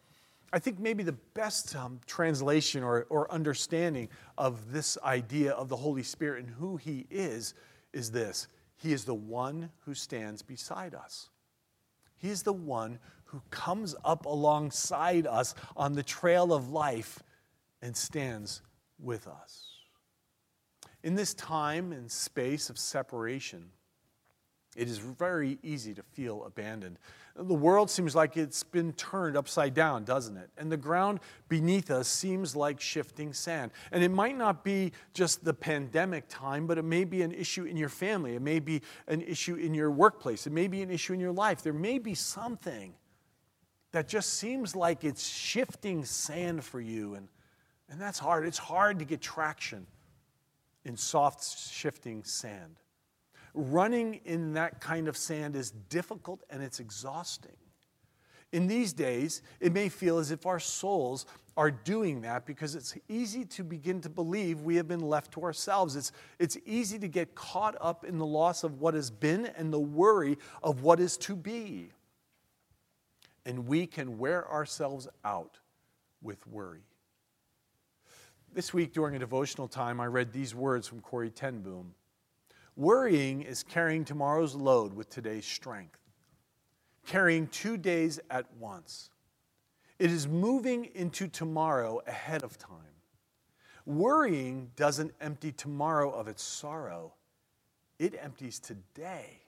I 0.53 0.59
think 0.59 0.79
maybe 0.79 1.03
the 1.03 1.13
best 1.13 1.75
um, 1.75 2.01
translation 2.07 2.83
or, 2.83 3.07
or 3.09 3.31
understanding 3.33 4.09
of 4.37 4.73
this 4.73 4.99
idea 5.03 5.53
of 5.53 5.69
the 5.69 5.77
Holy 5.77 6.03
Spirit 6.03 6.45
and 6.45 6.55
who 6.55 6.77
He 6.77 7.07
is 7.11 7.55
is 7.93 8.11
this 8.11 8.49
He 8.77 8.93
is 8.93 9.05
the 9.05 9.15
one 9.15 9.71
who 9.85 9.95
stands 9.95 10.43
beside 10.43 10.95
us. 10.95 11.31
He 12.17 12.29
is 12.29 12.43
the 12.43 12.53
one 12.53 12.99
who 13.25 13.43
comes 13.51 13.95
up 14.05 14.27
alongside 14.27 15.27
us 15.27 15.55
on 15.77 15.95
the 15.95 16.03
trail 16.03 16.53
of 16.53 16.71
life 16.71 17.23
and 17.81 17.97
stands 17.97 18.61
with 18.99 19.27
us. 19.27 19.69
In 21.03 21.15
this 21.15 21.35
time 21.35 21.93
and 21.93 22.11
space 22.11 22.71
of 22.71 22.79
separation, 22.79 23.71
it 24.75 24.88
is 24.88 24.99
very 24.99 25.59
easy 25.62 25.93
to 25.95 26.02
feel 26.02 26.45
abandoned. 26.45 26.99
The 27.37 27.55
world 27.55 27.91
seems 27.91 28.14
like 28.14 28.37
it's 28.37 28.62
been 28.62 28.93
turned 28.95 29.37
upside 29.37 29.75
down, 29.75 30.05
doesn't 30.05 30.37
it? 30.37 30.50
And 30.57 30.73
the 30.73 30.76
ground 30.76 31.21
beneath 31.49 31.91
us 31.91 32.09
seems 32.09 32.57
like 32.57 32.81
shifting 32.81 33.33
sand. 33.33 33.71
And 33.91 34.02
it 34.02 34.11
might 34.11 34.37
not 34.37 34.64
be 34.64 34.93
just 35.12 35.45
the 35.45 35.52
pandemic 35.52 36.25
time, 36.29 36.67
but 36.67 36.79
it 36.79 36.85
may 36.85 37.05
be 37.05 37.23
an 37.23 37.33
issue 37.33 37.64
in 37.64 37.76
your 37.76 37.88
family. 37.91 38.35
It 38.35 38.43
may 38.43 38.61
be 38.61 38.83
an 39.09 39.21
issue 39.23 39.57
in 39.57 39.75
your 39.75 39.91
workplace. 39.91 40.47
It 40.47 40.52
may 40.52 40.69
be 40.69 40.83
an 40.83 40.91
issue 40.91 41.12
in 41.12 41.21
your 41.21 41.33
life. 41.33 41.62
There 41.62 41.73
may 41.73 41.99
be 41.99 42.14
something 42.14 42.95
that 43.93 44.09
just 44.09 44.35
seems 44.35 44.75
like 44.75 45.05
it's 45.05 45.26
shifting 45.26 46.05
sand 46.05 46.64
for 46.64 46.81
you. 46.81 47.14
And, 47.14 47.29
and 47.91 48.00
that's 48.00 48.19
hard. 48.19 48.47
It's 48.47 48.59
hard 48.59 48.99
to 49.00 49.05
get 49.05 49.21
traction 49.21 49.87
in 50.85 50.97
soft, 50.97 51.45
shifting 51.71 52.25
sand. 52.25 52.76
Running 53.55 54.21
in 54.25 54.55
that 54.55 54.81
kind 54.81 55.09
of 55.09 55.17
sand 55.17 55.57
is 55.57 55.71
difficult 55.71 56.43
and 56.51 56.63
it's 56.63 56.81
exhausting. 56.81 57.57
In 58.53 58.67
these 58.67 58.93
days, 58.93 59.43
it 59.61 59.73
may 59.73 59.89
feel 59.89 60.19
as 60.19 60.31
if 60.31 60.45
our 60.47 60.61
souls 60.61 61.27
are 61.57 61.71
doing 61.71 62.21
that 62.23 62.45
because 62.45 62.75
it's 62.75 62.95
easy 63.09 63.45
to 63.45 63.65
begin 63.65 64.01
to 64.03 64.11
believe 64.11 64.61
we 64.61 64.77
have 64.77 64.89
been 64.89 65.01
left 65.01 65.33
to 65.33 65.43
ourselves. 65.43 65.97
It's, 65.97 66.13
it's 66.39 66.57
easy 66.67 66.99
to 66.99 67.09
get 67.09 67.35
caught 67.35 67.77
up 67.81 68.05
in 68.05 68.19
the 68.19 68.27
loss 68.27 68.65
of 68.65 68.81
what 68.81 68.95
has 68.95 69.11
been 69.11 69.47
and 69.47 69.73
the 69.73 69.81
worry 69.81 70.39
of 70.63 70.83
what 70.83 71.01
is 71.01 71.17
to 71.19 71.37
be 71.37 71.91
and 73.45 73.67
we 73.67 73.87
can 73.87 74.19
wear 74.19 74.49
ourselves 74.51 75.09
out 75.25 75.59
with 76.21 76.47
worry. 76.47 76.85
This 78.55 78.73
week 78.75 78.93
during 78.93 79.17
a 79.17 79.19
devotional 79.19 79.67
time, 79.67 80.01
I 80.01 80.07
read 80.07 80.33
these 80.33 80.55
words 80.55 80.87
from 80.87 81.01
Corrie 81.01 81.31
ten 81.31 81.61
Boom 81.61 81.95
Worrying 82.76 83.43
is 83.43 83.62
carrying 83.62 84.05
tomorrow's 84.05 84.55
load 84.55 84.95
with 84.95 85.11
today's 85.11 85.45
strength, 85.45 85.99
carrying 87.07 87.47
two 87.49 87.76
days 87.76 88.19
at 88.31 88.47
once. 88.59 89.11
It 89.99 90.11
is 90.11 90.26
moving 90.26 90.87
into 90.95 91.29
tomorrow 91.29 92.00
ahead 92.07 92.43
of 92.43 92.57
time. 92.57 92.79
Worrying 93.85 94.71
doesn't 94.75 95.12
empty 95.21 95.52
tomorrow 95.52 96.11
of 96.11 96.29
its 96.29 96.43
sorrow, 96.43 97.12
it 97.99 98.14
empties 98.19 98.59
today 98.59 99.43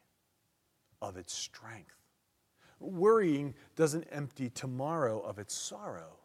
of 1.01 1.17
its 1.17 1.33
strength. 1.33 1.97
Worrying 2.79 3.55
doesn't 3.75 4.07
empty 4.13 4.51
tomorrow 4.51 5.21
of 5.21 5.39
its 5.39 5.55
sorrow, 5.55 6.19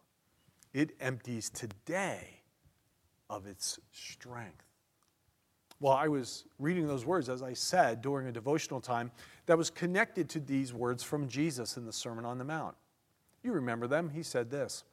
it 0.74 0.90
empties 1.00 1.48
today 1.48 2.42
of 3.30 3.46
its 3.46 3.78
strength. 3.90 4.69
Well, 5.80 5.94
I 5.94 6.08
was 6.08 6.44
reading 6.58 6.86
those 6.86 7.06
words, 7.06 7.28
as 7.28 7.42
I 7.42 7.54
said, 7.54 8.02
during 8.02 8.28
a 8.28 8.32
devotional 8.32 8.80
time 8.80 9.10
that 9.46 9.56
was 9.56 9.70
connected 9.70 10.28
to 10.30 10.40
these 10.40 10.74
words 10.74 11.02
from 11.02 11.26
Jesus 11.26 11.76
in 11.76 11.86
the 11.86 11.92
Sermon 11.92 12.24
on 12.26 12.38
the 12.38 12.44
Mount. 12.44 12.76
You 13.42 13.52
remember 13.52 13.86
them? 13.86 14.10
He 14.10 14.22
said 14.22 14.50
this 14.50 14.84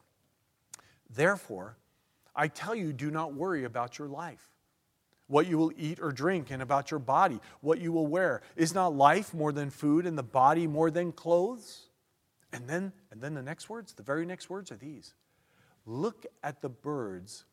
Therefore, 1.10 1.76
I 2.34 2.48
tell 2.48 2.74
you, 2.74 2.92
do 2.92 3.10
not 3.10 3.34
worry 3.34 3.64
about 3.64 3.98
your 3.98 4.08
life 4.08 4.48
what 5.28 5.46
you 5.46 5.58
will 5.58 5.72
eat 5.76 6.00
or 6.00 6.10
drink, 6.10 6.50
and 6.50 6.62
about 6.62 6.90
your 6.90 6.98
body, 6.98 7.38
what 7.60 7.78
you 7.80 7.92
will 7.92 8.06
wear. 8.06 8.42
Is 8.56 8.74
not 8.74 8.94
life 8.94 9.32
more 9.32 9.52
than 9.52 9.70
food, 9.70 10.06
and 10.06 10.18
the 10.18 10.22
body 10.22 10.66
more 10.66 10.90
than 10.90 11.12
clothes? 11.12 11.90
And 12.52 12.66
then, 12.66 12.92
and 13.10 13.20
then 13.20 13.34
the 13.34 13.42
next 13.42 13.68
words, 13.68 13.92
the 13.92 14.02
very 14.02 14.24
next 14.24 14.50
words 14.50 14.72
are 14.72 14.76
these 14.76 15.14
Look 15.86 16.26
at 16.42 16.60
the 16.60 16.68
birds 16.68 17.44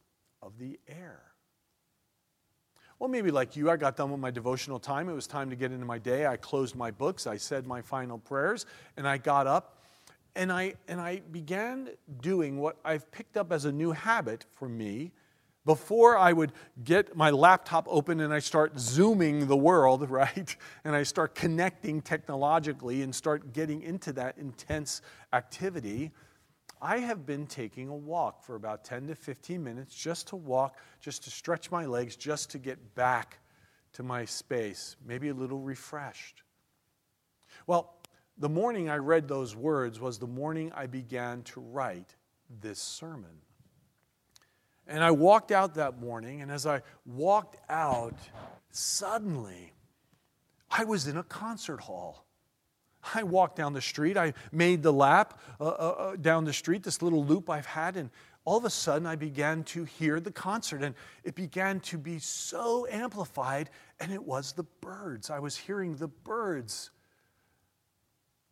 of 0.41 0.57
the 0.57 0.79
air. 0.87 1.21
Well, 2.97 3.09
maybe 3.09 3.29
like 3.29 3.55
you, 3.55 3.69
I 3.69 3.75
got 3.75 3.97
done 3.97 4.11
with 4.11 4.21
my 4.21 4.31
devotional 4.31 4.79
time. 4.79 5.09
It 5.09 5.13
was 5.13 5.27
time 5.27 5.49
to 5.49 5.55
get 5.55 5.71
into 5.71 5.85
my 5.85 5.97
day. 5.97 6.25
I 6.27 6.37
closed 6.37 6.75
my 6.75 6.91
books, 6.91 7.27
I 7.27 7.37
said 7.37 7.67
my 7.67 7.81
final 7.81 8.17
prayers, 8.17 8.65
and 8.95 9.07
I 9.07 9.17
got 9.17 9.47
up 9.47 9.83
and 10.35 10.51
I, 10.51 10.75
and 10.87 10.99
I 10.99 11.21
began 11.31 11.89
doing 12.21 12.59
what 12.59 12.77
I've 12.83 13.09
picked 13.11 13.37
up 13.37 13.51
as 13.51 13.65
a 13.65 13.71
new 13.71 13.91
habit 13.91 14.45
for 14.53 14.67
me 14.67 15.11
before 15.65 16.17
I 16.17 16.31
would 16.31 16.51
get 16.83 17.15
my 17.15 17.31
laptop 17.31 17.87
open 17.89 18.19
and 18.19 18.33
I 18.33 18.39
start 18.39 18.77
zooming 18.79 19.47
the 19.47 19.57
world, 19.57 20.09
right? 20.09 20.55
And 20.83 20.95
I 20.95 21.03
start 21.03 21.35
connecting 21.35 22.01
technologically 22.01 23.01
and 23.01 23.13
start 23.13 23.53
getting 23.53 23.81
into 23.81 24.13
that 24.13 24.37
intense 24.37 25.01
activity, 25.33 26.11
I 26.85 26.99
have 26.99 27.25
been 27.25 27.47
taking 27.47 27.87
a 27.87 27.95
walk 27.95 28.43
for 28.43 28.53
about 28.53 28.83
10 28.83 29.07
to 29.07 29.15
15 29.15 29.63
minutes 29.63 29.95
just 29.95 30.27
to 30.27 30.35
walk, 30.35 30.77
just 31.01 31.23
to 31.23 31.31
stretch 31.31 31.71
my 31.71 31.87
legs, 31.87 32.15
just 32.15 32.51
to 32.51 32.59
get 32.59 32.93
back 32.93 33.39
to 33.93 34.03
my 34.03 34.23
space, 34.23 34.95
maybe 35.03 35.29
a 35.29 35.33
little 35.33 35.57
refreshed. 35.57 36.43
Well, 37.65 37.95
the 38.37 38.49
morning 38.49 38.87
I 38.87 38.97
read 38.97 39.27
those 39.27 39.55
words 39.55 39.99
was 39.99 40.19
the 40.19 40.27
morning 40.27 40.71
I 40.75 40.85
began 40.85 41.41
to 41.43 41.59
write 41.59 42.13
this 42.61 42.77
sermon. 42.77 43.41
And 44.85 45.03
I 45.03 45.09
walked 45.09 45.51
out 45.51 45.73
that 45.73 45.99
morning, 45.99 46.43
and 46.43 46.51
as 46.51 46.67
I 46.67 46.83
walked 47.03 47.57
out, 47.67 48.13
suddenly 48.69 49.73
I 50.69 50.83
was 50.83 51.07
in 51.07 51.17
a 51.17 51.23
concert 51.23 51.81
hall. 51.81 52.24
I 53.13 53.23
walked 53.23 53.55
down 53.55 53.73
the 53.73 53.81
street. 53.81 54.17
I 54.17 54.33
made 54.51 54.81
the 54.81 54.93
lap 54.93 55.39
uh, 55.59 55.65
uh, 55.65 55.67
uh, 55.67 56.15
down 56.15 56.45
the 56.45 56.53
street, 56.53 56.83
this 56.83 57.01
little 57.01 57.23
loop 57.23 57.49
I've 57.49 57.65
had, 57.65 57.97
and 57.97 58.09
all 58.45 58.57
of 58.57 58.65
a 58.65 58.69
sudden 58.69 59.07
I 59.07 59.15
began 59.15 59.63
to 59.65 59.83
hear 59.83 60.19
the 60.19 60.31
concert, 60.31 60.83
and 60.83 60.95
it 61.23 61.35
began 61.35 61.79
to 61.81 61.97
be 61.97 62.19
so 62.19 62.87
amplified, 62.89 63.69
and 63.99 64.11
it 64.11 64.23
was 64.23 64.53
the 64.53 64.63
birds. 64.81 65.29
I 65.29 65.39
was 65.39 65.57
hearing 65.57 65.95
the 65.95 66.07
birds. 66.07 66.91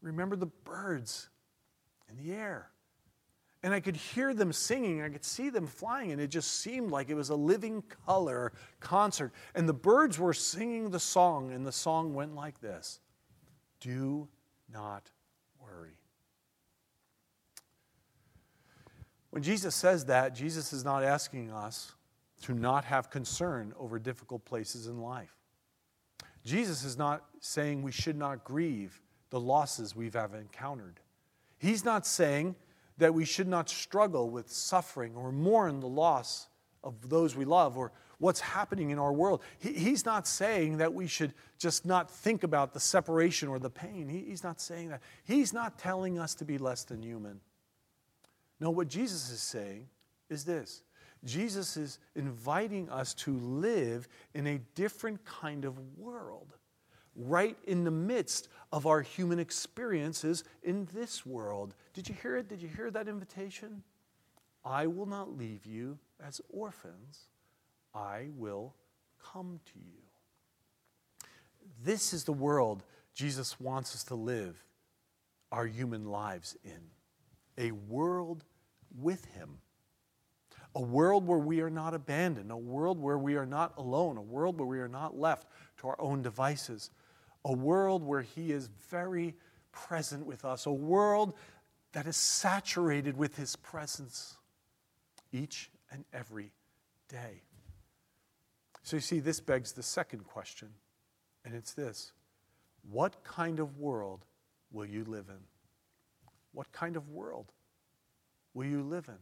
Remember 0.01 0.36
the 0.36 0.48
birds 0.48 1.29
in 2.10 2.17
the 2.24 2.33
air. 2.33 2.69
And 3.62 3.74
I 3.74 3.79
could 3.79 3.95
hear 3.95 4.33
them 4.33 4.51
singing, 4.51 5.01
I 5.01 5.07
could 5.07 5.24
see 5.24 5.50
them 5.50 5.67
flying, 5.67 6.12
and 6.12 6.19
it 6.19 6.27
just 6.27 6.60
seemed 6.60 6.91
like 6.91 7.10
it 7.10 7.15
was 7.15 7.29
a 7.29 7.36
living 7.36 7.81
color 8.05 8.51
concert. 8.81 9.31
And 9.55 9.69
the 9.69 9.74
birds 9.74 10.19
were 10.19 10.33
singing 10.33 10.89
the 10.89 11.00
song, 11.00 11.53
and 11.53 11.65
the 11.65 11.72
song 11.72 12.13
went 12.13 12.36
like 12.36 12.60
this 12.60 13.00
Do 13.79 14.27
not 14.74 15.10
worry. 15.60 15.98
When 19.30 19.44
Jesus 19.44 19.74
says 19.75 20.06
that, 20.06 20.36
Jesus 20.36 20.74
is 20.74 20.84
not 20.84 21.03
asking 21.03 21.51
us 21.51 21.94
to 22.44 22.53
not 22.53 22.86
have 22.86 23.10
concern 23.10 23.74
over 23.80 23.98
difficult 24.00 24.46
places 24.46 24.88
in 24.88 25.00
life. 25.00 25.36
Jesus 26.46 26.84
is 26.84 26.98
not 26.98 27.24
saying 27.39 27.82
we 27.82 27.92
should 27.92 28.18
not 28.18 28.44
grieve 28.44 29.01
the 29.30 29.39
losses 29.39 29.96
we've 29.96 30.13
have 30.13 30.34
encountered. 30.34 31.00
He's 31.58 31.86
not 31.86 32.06
saying 32.06 32.56
that 32.98 33.13
we 33.13 33.25
should 33.25 33.48
not 33.48 33.70
struggle 33.70 34.30
with 34.30 34.51
suffering 34.51 35.15
or 35.15 35.32
mourn 35.32 35.80
the 35.80 35.88
loss 35.88 36.48
of 36.84 37.10
those 37.10 37.36
we 37.36 37.46
love 37.46 37.77
or 37.77 37.92
what's 38.24 38.39
happening 38.39 38.89
in 38.89 38.98
our 38.98 39.12
world. 39.12 39.42
He, 39.60 39.74
he's 39.74 40.06
not 40.06 40.25
saying 40.25 40.77
that 40.77 40.94
we 40.94 41.08
should 41.08 41.34
just 41.60 41.86
not 41.86 42.10
think 42.10 42.44
about 42.44 42.74
the 42.74 42.80
separation 42.80 43.50
or 43.50 43.60
the 43.60 43.70
pain. 43.70 44.08
He, 44.08 44.20
he's 44.20 44.44
not 44.44 44.62
saying 44.62 44.89
that. 44.89 45.01
He's 45.25 45.51
not 45.51 45.77
telling 45.77 46.18
us 46.18 46.34
to 46.36 46.46
be 46.46 46.58
less 46.58 46.86
than 46.86 47.03
human. 47.03 47.42
No, 48.62 48.70
what 48.70 48.88
Jesus 48.88 49.30
is 49.30 49.42
saying 49.42 49.88
is 50.30 50.46
this 50.46 50.84
Jesus 51.25 51.75
is 51.75 52.00
inviting 52.15 52.89
us 52.89 53.13
to 53.15 53.38
live 53.38 54.08
in 54.34 54.48
a 54.48 54.60
different 54.74 55.25
kind 55.25 55.65
of 55.65 55.77
world, 55.98 56.53
right 57.18 57.58
in 57.68 57.84
the 57.84 57.92
midst 57.92 58.48
of 58.72 58.88
our 58.88 59.01
human 59.01 59.38
experiences 59.38 60.46
in 60.63 60.88
this 60.94 61.25
world. 61.25 61.75
Did 61.94 62.08
you 62.08 62.15
hear 62.22 62.38
it? 62.38 62.48
Did 62.48 62.62
you 62.62 62.70
hear 62.70 62.89
that 62.89 63.10
invitation? 63.10 63.84
I 64.63 64.88
will 64.88 65.08
not 65.08 65.38
leave 65.38 65.65
you 65.65 66.00
as 66.25 66.39
orphans, 66.50 67.27
I 67.93 68.29
will 68.35 68.73
come 69.33 69.59
to 69.65 69.79
you. 69.79 70.00
This 71.83 72.13
is 72.13 72.23
the 72.23 72.33
world 72.33 72.83
Jesus 73.13 73.59
wants 73.59 73.93
us 73.95 74.03
to 74.05 74.15
live 74.15 74.63
our 75.51 75.67
human 75.67 76.05
lives 76.05 76.57
in. 76.63 76.79
A 77.57 77.71
world 77.71 78.43
with 79.00 79.25
Him. 79.25 79.59
A 80.75 80.81
world 80.81 81.27
where 81.27 81.38
we 81.38 81.62
are 81.62 81.69
not 81.69 81.93
abandoned, 81.93 82.51
a 82.51 82.57
world 82.57 83.00
where 83.00 83.19
we 83.19 83.35
are 83.35 83.45
not 83.45 83.73
alone, 83.77 84.17
a 84.17 84.21
world 84.21 84.57
where 84.57 84.67
we 84.67 84.79
are 84.79 84.88
not 84.88 85.15
left 85.15 85.47
to 85.77 85.88
our 85.88 86.01
own 86.01 86.23
devices, 86.23 86.89
a 87.45 87.53
world 87.53 88.03
where 88.03 88.23
He 88.23 88.51
is 88.51 88.69
very 88.89 89.35
present 89.71 90.25
with 90.25 90.43
us, 90.43 90.65
a 90.65 90.71
world 90.71 91.35
that 91.91 92.07
is 92.07 92.17
saturated 92.17 93.15
with 93.15 93.35
His 93.38 93.55
presence 93.55 94.38
each 95.31 95.69
and 95.91 96.05
every 96.12 96.51
day. 97.07 97.43
So 98.84 98.98
you 98.98 99.02
see, 99.02 99.20
this 99.20 99.40
begs 99.40 99.72
the 99.72 99.82
second 99.84 100.25
question, 100.25 100.70
and 101.46 101.56
it's 101.56 101.74
this 101.74 102.12
What 102.90 103.24
kind 103.24 103.60
of 103.60 103.78
world 103.78 104.25
will 104.72 104.86
you 104.86 105.06
live 105.06 105.30
in? 105.30 105.40
What 106.52 106.72
kind 106.72 106.96
of 106.96 107.10
world 107.10 107.52
will 108.54 108.66
you 108.66 108.84
live 108.84 109.08
in? 109.08 109.18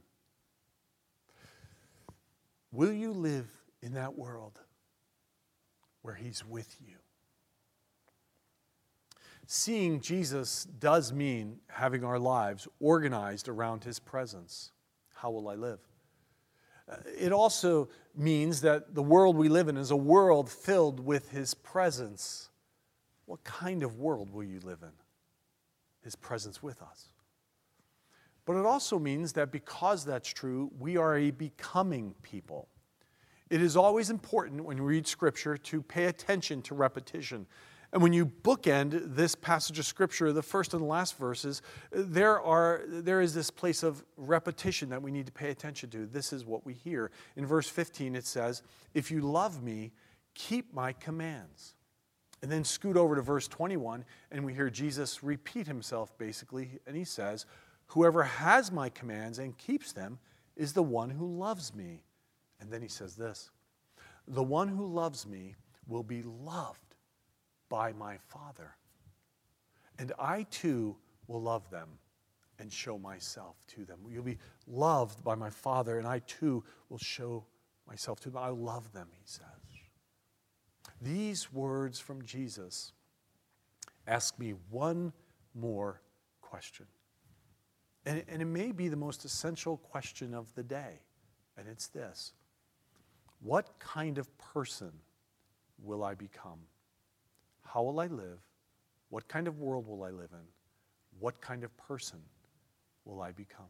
Will 2.72 2.92
you 2.92 3.14
live 3.14 3.48
in 3.82 3.94
that 3.94 4.18
world 4.18 4.60
where 6.02 6.16
He's 6.16 6.44
with 6.46 6.76
you? 6.86 6.96
Seeing 9.46 10.00
Jesus 10.00 10.66
does 10.80 11.12
mean 11.12 11.60
having 11.68 12.04
our 12.04 12.18
lives 12.18 12.68
organized 12.80 13.48
around 13.48 13.84
His 13.84 14.00
presence. 14.00 14.72
How 15.14 15.30
will 15.30 15.50
I 15.50 15.56
live? 15.56 15.80
It 17.18 17.32
also 17.32 17.90
means 18.16 18.62
that 18.62 18.94
the 18.96 19.02
world 19.02 19.36
we 19.36 19.50
live 19.50 19.68
in 19.68 19.78
is 19.78 19.92
a 19.92 19.96
world 19.96 20.50
filled 20.50 21.00
with 21.00 21.30
His 21.30 21.54
presence. 21.54 22.50
What 23.26 23.44
kind 23.44 23.84
of 23.84 23.98
world 23.98 24.32
will 24.32 24.44
you 24.44 24.60
live 24.60 24.80
in? 24.82 24.92
His 26.04 26.16
presence 26.16 26.62
with 26.62 26.82
us. 26.82 27.10
But 28.46 28.58
it 28.58 28.66
also 28.66 29.00
means 29.00 29.34
that 29.34 29.52
because 29.52 30.04
that's 30.04 30.28
true, 30.28 30.72
we 30.80 30.98
are 30.98 31.18
a 31.18 31.32
becoming 31.32 32.16
people. 32.24 32.68
It 33.50 33.62
is 33.62 33.78
always 33.78 34.10
important 34.10 34.64
when 34.64 34.78
you 34.78 34.84
read 34.84 35.06
Scripture 35.06 35.58
to 35.58 35.82
pay 35.82 36.06
attention 36.06 36.62
to 36.64 36.76
repetition. 36.76 37.46
And 37.94 38.02
when 38.02 38.14
you 38.14 38.26
bookend 38.26 39.16
this 39.16 39.36
passage 39.36 39.78
of 39.78 39.86
Scripture, 39.86 40.32
the 40.32 40.42
first 40.42 40.74
and 40.74 40.82
the 40.82 40.88
last 40.88 41.18
verses, 41.18 41.62
there, 41.92 42.40
are, 42.40 42.84
there 42.88 43.20
is 43.20 43.34
this 43.34 43.52
place 43.52 43.84
of 43.84 44.04
repetition 44.16 44.90
that 44.90 45.02
we 45.02 45.12
need 45.12 45.26
to 45.26 45.32
pay 45.32 45.50
attention 45.50 45.90
to. 45.90 46.06
This 46.06 46.32
is 46.32 46.46
what 46.46 46.66
we 46.66 46.74
hear. 46.74 47.12
In 47.36 47.46
verse 47.46 47.68
15, 47.68 48.16
it 48.16 48.26
says, 48.26 48.64
If 48.94 49.12
you 49.12 49.20
love 49.20 49.62
me, 49.62 49.92
keep 50.36 50.74
my 50.74 50.94
commands. 50.94 51.76
And 52.42 52.50
then 52.50 52.64
scoot 52.64 52.96
over 52.96 53.16
to 53.16 53.22
verse 53.22 53.48
21, 53.48 54.06
and 54.32 54.46
we 54.46 54.54
hear 54.54 54.70
Jesus 54.70 55.22
repeat 55.22 55.68
himself 55.68 56.18
basically, 56.18 56.80
and 56.88 56.96
he 56.96 57.04
says, 57.04 57.46
Whoever 57.88 58.24
has 58.24 58.72
my 58.72 58.88
commands 58.88 59.38
and 59.38 59.58
keeps 59.58 59.92
them 59.92 60.18
is 60.56 60.72
the 60.72 60.82
one 60.82 61.10
who 61.10 61.28
loves 61.38 61.76
me. 61.76 62.04
And 62.62 62.72
then 62.72 62.82
he 62.82 62.88
says 62.88 63.16
this 63.16 63.52
The 64.30 64.42
one 64.42 64.70
who 64.70 64.88
loves 64.88 65.28
me 65.28 65.56
will 65.88 66.04
be 66.04 66.24
loved 66.24 66.91
by 67.72 67.94
my 67.94 68.18
Father. 68.28 68.76
And 69.98 70.12
I 70.20 70.44
too 70.52 70.98
will 71.28 71.42
love 71.42 71.70
them 71.70 71.88
and 72.60 72.72
show 72.72 73.00
myself 73.00 73.56
to 73.76 73.86
them. 73.86 74.00
You'll 74.10 74.24
be 74.24 74.38
loved 74.68 75.24
by 75.24 75.36
my 75.36 75.50
Father, 75.50 75.98
and 75.98 76.06
I 76.06 76.20
too 76.20 76.66
will 76.90 77.00
show 77.00 77.46
myself 77.88 78.20
to 78.22 78.30
them. 78.30 78.44
I 78.44 78.50
love 78.50 78.92
them, 78.92 79.08
he 79.14 79.24
says. 79.24 79.46
These 81.02 81.52
words 81.54 81.98
from 81.98 82.26
Jesus 82.26 82.92
ask 84.06 84.38
me 84.38 84.54
one 84.70 85.14
more 85.56 86.02
question. 86.42 86.88
And, 88.06 88.24
and 88.28 88.42
it 88.42 88.46
may 88.46 88.74
be 88.74 88.90
the 88.90 88.98
most 88.98 89.24
essential 89.24 89.78
question 89.78 90.34
of 90.34 90.54
the 90.56 90.64
day, 90.64 91.00
and 91.58 91.70
it's 91.70 91.88
this 91.88 92.34
What 93.40 93.80
kind 93.80 94.18
of 94.18 94.28
person 94.38 94.92
will 95.82 96.04
I 96.04 96.16
become? 96.16 96.60
How 97.74 97.84
will 97.84 98.00
I 98.00 98.08
live? 98.08 98.40
What 99.10 99.28
kind 99.28 99.48
of 99.48 99.60
world 99.60 99.88
will 99.88 100.04
I 100.04 100.10
live 100.10 100.30
in? 100.32 100.46
What 101.20 101.40
kind 101.40 101.64
of 101.64 101.76
person 101.78 102.20
will 103.06 103.22
I 103.22 103.32
become? 103.32 103.66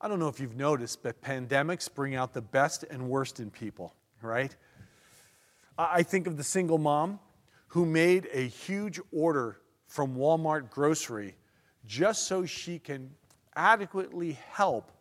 I 0.00 0.08
don't 0.08 0.18
know 0.18 0.28
if 0.28 0.38
you've 0.38 0.56
noticed, 0.56 1.02
but 1.02 1.22
pandemics 1.22 1.92
bring 1.92 2.14
out 2.14 2.34
the 2.34 2.42
best 2.42 2.84
and 2.90 3.08
worst 3.08 3.40
in 3.40 3.50
people, 3.50 3.94
right? 4.20 4.54
I 5.78 6.02
think 6.02 6.26
of 6.26 6.36
the 6.36 6.44
single 6.44 6.78
mom 6.78 7.20
who 7.68 7.86
made 7.86 8.28
a 8.32 8.46
huge 8.46 9.00
order 9.12 9.58
from 9.86 10.16
Walmart 10.16 10.70
grocery 10.70 11.36
just 11.86 12.26
so 12.26 12.44
she 12.44 12.78
can 12.78 13.10
adequately 13.54 14.38
help 14.50 14.92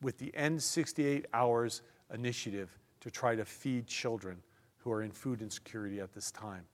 with 0.00 0.18
the 0.18 0.34
End 0.36 0.62
68 0.62 1.26
Hours 1.34 1.82
initiative 2.12 2.78
to 3.00 3.10
try 3.10 3.34
to 3.34 3.44
feed 3.44 3.88
children 3.88 4.42
who 4.82 4.90
are 4.90 5.02
in 5.02 5.10
food 5.10 5.42
insecurity 5.42 6.00
at 6.00 6.12
this 6.12 6.30
time, 6.30 6.64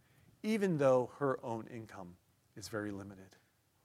even 0.43 0.79
though 0.79 1.11
her 1.19 1.39
own 1.43 1.67
income 1.73 2.15
is 2.57 2.69
very 2.69 2.91
limited. 2.91 3.37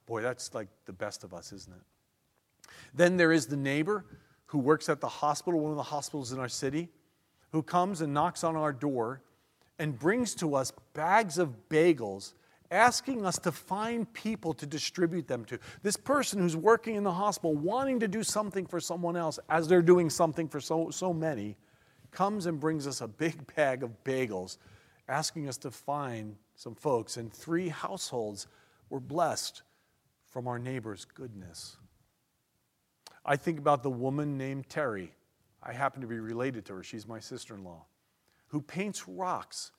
Boy, 0.06 0.22
that's 0.22 0.54
like 0.54 0.68
the 0.86 0.92
best 0.92 1.24
of 1.24 1.32
us, 1.32 1.52
isn't 1.52 1.74
it? 1.74 2.68
Then 2.94 3.16
there 3.16 3.32
is 3.32 3.46
the 3.46 3.56
neighbor 3.56 4.04
who 4.46 4.58
works 4.58 4.88
at 4.88 5.00
the 5.00 5.08
hospital, 5.08 5.60
one 5.60 5.70
of 5.70 5.76
the 5.76 5.82
hospitals 5.82 6.32
in 6.32 6.38
our 6.38 6.48
city, 6.48 6.88
who 7.52 7.62
comes 7.62 8.00
and 8.00 8.12
knocks 8.12 8.44
on 8.44 8.56
our 8.56 8.72
door 8.72 9.22
and 9.78 9.98
brings 9.98 10.34
to 10.36 10.54
us 10.54 10.72
bags 10.92 11.38
of 11.38 11.68
bagels 11.68 12.34
asking 12.70 13.24
us 13.24 13.38
to 13.38 13.52
find 13.52 14.12
people 14.12 14.52
to 14.54 14.66
distribute 14.66 15.28
them 15.28 15.44
to. 15.44 15.58
This 15.82 15.96
person 15.96 16.40
who's 16.40 16.56
working 16.56 16.96
in 16.96 17.04
the 17.04 17.12
hospital, 17.12 17.54
wanting 17.54 18.00
to 18.00 18.08
do 18.08 18.22
something 18.22 18.66
for 18.66 18.80
someone 18.80 19.16
else 19.16 19.38
as 19.48 19.68
they're 19.68 19.82
doing 19.82 20.10
something 20.10 20.48
for 20.48 20.60
so, 20.60 20.90
so 20.90 21.12
many, 21.12 21.56
comes 22.14 22.46
and 22.46 22.58
brings 22.58 22.86
us 22.86 23.00
a 23.00 23.08
big 23.08 23.54
bag 23.56 23.82
of 23.82 24.04
bagels, 24.04 24.56
asking 25.08 25.48
us 25.48 25.58
to 25.58 25.70
find 25.70 26.36
some 26.54 26.74
folks. 26.74 27.16
And 27.16 27.32
three 27.32 27.68
households 27.68 28.46
were 28.88 29.00
blessed 29.00 29.62
from 30.26 30.48
our 30.48 30.58
neighbor's 30.58 31.04
goodness. 31.04 31.76
I 33.24 33.36
think 33.36 33.58
about 33.58 33.82
the 33.82 33.90
woman 33.90 34.38
named 34.38 34.68
Terry. 34.68 35.12
I 35.62 35.72
happen 35.72 36.00
to 36.00 36.06
be 36.06 36.18
related 36.18 36.64
to 36.66 36.74
her, 36.74 36.82
she's 36.82 37.06
my 37.06 37.20
sister 37.20 37.54
in 37.54 37.64
law, 37.64 37.86
who 38.48 38.60
paints 38.60 39.08
rocks 39.08 39.72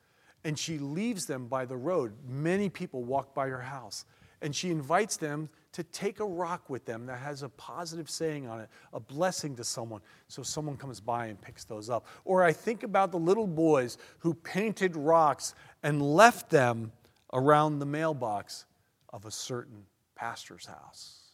and 0.46 0.58
she 0.58 0.78
leaves 0.78 1.26
them 1.26 1.48
by 1.48 1.66
the 1.66 1.76
road. 1.76 2.14
Many 2.26 2.70
people 2.70 3.04
walk 3.04 3.34
by 3.34 3.50
her 3.50 3.62
house, 3.62 4.06
and 4.42 4.56
she 4.56 4.70
invites 4.70 5.18
them 5.18 5.50
to 5.76 5.84
take 5.84 6.22
a 6.22 6.26
rock 6.26 6.70
with 6.70 6.86
them 6.86 7.06
that 7.06 7.20
has 7.20 7.44
a 7.44 7.50
positive 7.50 8.10
saying 8.10 8.48
on 8.48 8.62
it, 8.62 8.70
a 8.94 9.00
blessing 9.00 9.58
to 9.58 9.64
someone, 9.66 10.00
so 10.30 10.42
someone 10.42 10.78
comes 10.78 11.02
by 11.02 11.26
and 11.26 11.42
picks 11.42 11.66
those 11.66 11.90
up. 11.90 12.08
Or 12.24 12.46
I 12.46 12.54
think 12.54 12.84
about 12.84 13.12
the 13.12 13.20
little 13.20 13.46
boys 13.46 13.98
who 14.20 14.34
painted 14.34 14.96
rocks 14.96 15.54
and 15.84 16.02
left 16.02 16.50
them 16.50 16.94
around 17.34 17.80
the 17.80 17.86
mailbox 17.86 18.64
of 19.10 19.26
a 19.26 19.32
certain 19.32 19.84
pastor's 20.16 20.66
house. 20.66 21.32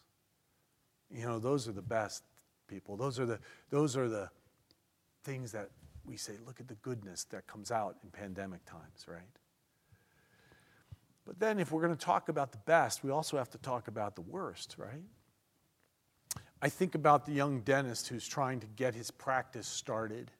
You 1.11 1.27
know, 1.27 1.37
those 1.37 1.67
are 1.67 1.73
the 1.73 1.83
best 1.83 2.23
people. 2.67 2.97
Those 2.97 3.19
are 3.19 3.27
the, 3.27 3.37
those 3.69 3.95
are 3.95 4.09
the 4.09 4.27
things 5.23 5.51
that 5.51 5.69
we 6.03 6.17
say, 6.17 6.33
look 6.47 6.59
at 6.59 6.67
the 6.67 6.73
goodness 6.81 7.25
that 7.25 7.45
comes 7.45 7.69
out 7.69 7.97
in 8.03 8.09
pandemic 8.09 8.65
times, 8.65 9.05
right? 9.07 9.21
But 11.25 11.39
then, 11.39 11.59
if 11.59 11.71
we're 11.71 11.81
going 11.81 11.95
to 11.95 12.05
talk 12.05 12.29
about 12.29 12.51
the 12.51 12.57
best, 12.59 13.03
we 13.03 13.11
also 13.11 13.37
have 13.37 13.49
to 13.51 13.57
talk 13.59 13.87
about 13.87 14.15
the 14.15 14.21
worst, 14.21 14.75
right? 14.77 15.03
I 16.61 16.69
think 16.69 16.95
about 16.95 17.25
the 17.25 17.31
young 17.31 17.61
dentist 17.61 18.07
who's 18.07 18.27
trying 18.27 18.59
to 18.59 18.67
get 18.67 18.93
his 18.95 19.11
practice 19.11 19.67
started. 19.67 20.31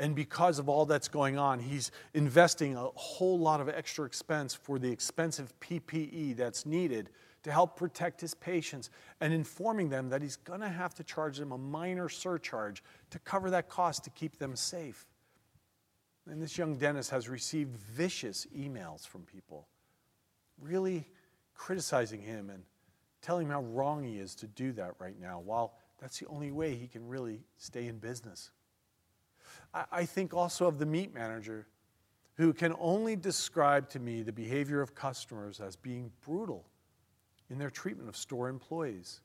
And 0.00 0.14
because 0.14 0.58
of 0.58 0.68
all 0.68 0.86
that's 0.86 1.08
going 1.08 1.38
on, 1.38 1.58
he's 1.58 1.90
investing 2.14 2.76
a 2.76 2.88
whole 2.94 3.38
lot 3.38 3.60
of 3.60 3.68
extra 3.68 4.04
expense 4.04 4.54
for 4.54 4.78
the 4.78 4.90
expensive 4.90 5.52
PPE 5.60 6.36
that's 6.36 6.64
needed 6.64 7.10
to 7.42 7.52
help 7.52 7.76
protect 7.76 8.20
his 8.20 8.34
patients 8.34 8.90
and 9.20 9.32
informing 9.32 9.88
them 9.88 10.08
that 10.10 10.22
he's 10.22 10.36
going 10.36 10.60
to 10.60 10.68
have 10.68 10.94
to 10.94 11.04
charge 11.04 11.38
them 11.38 11.52
a 11.52 11.58
minor 11.58 12.08
surcharge 12.08 12.82
to 13.10 13.18
cover 13.20 13.50
that 13.50 13.68
cost 13.68 14.04
to 14.04 14.10
keep 14.10 14.38
them 14.38 14.54
safe. 14.54 15.06
And 16.28 16.42
this 16.42 16.58
young 16.58 16.76
dentist 16.76 17.10
has 17.10 17.28
received 17.28 17.76
vicious 17.76 18.46
emails 18.56 19.06
from 19.06 19.22
people, 19.22 19.66
really 20.60 21.08
criticizing 21.54 22.20
him 22.20 22.50
and 22.50 22.62
telling 23.20 23.46
him 23.46 23.52
how 23.52 23.62
wrong 23.62 24.04
he 24.04 24.18
is 24.18 24.34
to 24.36 24.46
do 24.46 24.72
that 24.72 24.94
right 24.98 25.18
now, 25.20 25.40
while 25.40 25.74
that's 26.00 26.18
the 26.18 26.26
only 26.26 26.52
way 26.52 26.74
he 26.74 26.86
can 26.86 27.06
really 27.06 27.40
stay 27.56 27.88
in 27.88 27.98
business. 27.98 28.50
I 29.92 30.04
think 30.04 30.32
also 30.34 30.66
of 30.66 30.78
the 30.78 30.86
meat 30.86 31.12
manager 31.12 31.66
who 32.34 32.52
can 32.52 32.74
only 32.78 33.16
describe 33.16 33.88
to 33.90 33.98
me 33.98 34.22
the 34.22 34.32
behavior 34.32 34.80
of 34.80 34.94
customers 34.94 35.60
as 35.60 35.74
being 35.74 36.10
brutal 36.24 36.64
in 37.50 37.58
their 37.58 37.70
treatment 37.70 38.08
of 38.08 38.16
store 38.16 38.48
employees. 38.48 39.20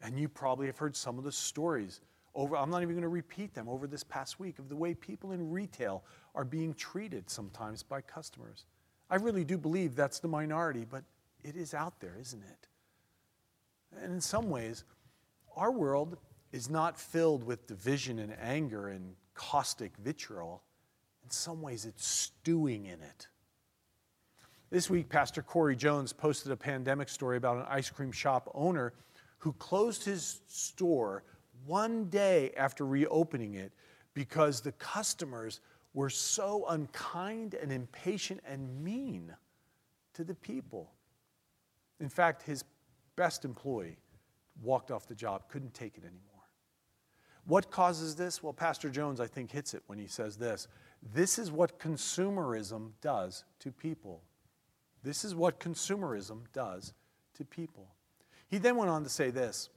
And 0.00 0.18
you 0.18 0.28
probably 0.28 0.66
have 0.66 0.78
heard 0.78 0.96
some 0.96 1.18
of 1.18 1.24
the 1.24 1.32
stories 1.32 2.00
over, 2.34 2.56
I'm 2.56 2.70
not 2.70 2.82
even 2.82 2.94
going 2.94 3.02
to 3.02 3.08
repeat 3.08 3.54
them 3.54 3.68
over 3.68 3.86
this 3.86 4.04
past 4.04 4.38
week 4.38 4.58
of 4.58 4.68
the 4.68 4.76
way 4.76 4.94
people 4.94 5.32
in 5.32 5.50
retail 5.50 6.04
are 6.34 6.44
being 6.44 6.74
treated 6.74 7.30
sometimes 7.30 7.82
by 7.82 8.00
customers. 8.00 8.66
I 9.08 9.16
really 9.16 9.44
do 9.44 9.56
believe 9.56 9.94
that's 9.94 10.18
the 10.18 10.28
minority, 10.28 10.84
but 10.88 11.04
it 11.44 11.56
is 11.56 11.74
out 11.74 12.00
there, 12.00 12.16
isn't 12.20 12.42
it? 12.42 12.68
And 14.02 14.12
in 14.12 14.20
some 14.20 14.50
ways, 14.50 14.84
our 15.56 15.70
world 15.70 16.18
is 16.52 16.68
not 16.68 16.98
filled 16.98 17.44
with 17.44 17.66
division 17.66 18.18
and 18.18 18.36
anger 18.40 18.88
and 18.88 19.14
caustic 19.34 19.96
vitriol. 19.98 20.62
In 21.24 21.30
some 21.30 21.62
ways, 21.62 21.84
it's 21.84 22.06
stewing 22.06 22.86
in 22.86 23.00
it. 23.00 23.28
This 24.70 24.90
week, 24.90 25.08
Pastor 25.08 25.42
Corey 25.42 25.76
Jones 25.76 26.12
posted 26.12 26.50
a 26.50 26.56
pandemic 26.56 27.08
story 27.08 27.36
about 27.36 27.58
an 27.58 27.66
ice 27.68 27.88
cream 27.88 28.10
shop 28.10 28.50
owner 28.54 28.92
who 29.38 29.52
closed 29.54 30.04
his 30.04 30.40
store 30.48 31.22
one 31.66 32.06
day 32.06 32.52
after 32.56 32.84
reopening 32.84 33.54
it 33.54 33.72
because 34.14 34.60
the 34.60 34.72
customers 34.72 35.60
were 35.96 36.10
so 36.10 36.66
unkind 36.68 37.54
and 37.54 37.72
impatient 37.72 38.38
and 38.46 38.84
mean 38.84 39.34
to 40.12 40.24
the 40.24 40.34
people. 40.34 40.92
In 42.00 42.10
fact, 42.10 42.42
his 42.42 42.64
best 43.16 43.46
employee 43.46 43.96
walked 44.62 44.90
off 44.90 45.08
the 45.08 45.14
job, 45.14 45.48
couldn't 45.48 45.72
take 45.72 45.96
it 45.96 46.04
anymore. 46.04 46.20
What 47.46 47.70
causes 47.70 48.14
this? 48.14 48.42
Well, 48.42 48.52
Pastor 48.52 48.90
Jones, 48.90 49.20
I 49.20 49.26
think, 49.26 49.50
hits 49.50 49.72
it 49.72 49.82
when 49.86 49.98
he 49.98 50.06
says 50.06 50.36
this. 50.36 50.68
This 51.14 51.38
is 51.38 51.50
what 51.50 51.78
consumerism 51.78 52.90
does 53.00 53.44
to 53.60 53.72
people. 53.72 54.22
This 55.02 55.24
is 55.24 55.34
what 55.34 55.58
consumerism 55.58 56.42
does 56.52 56.92
to 57.38 57.44
people. 57.46 57.94
He 58.48 58.58
then 58.58 58.76
went 58.76 58.90
on 58.90 59.02
to 59.04 59.08
say 59.08 59.30
this 59.30 59.70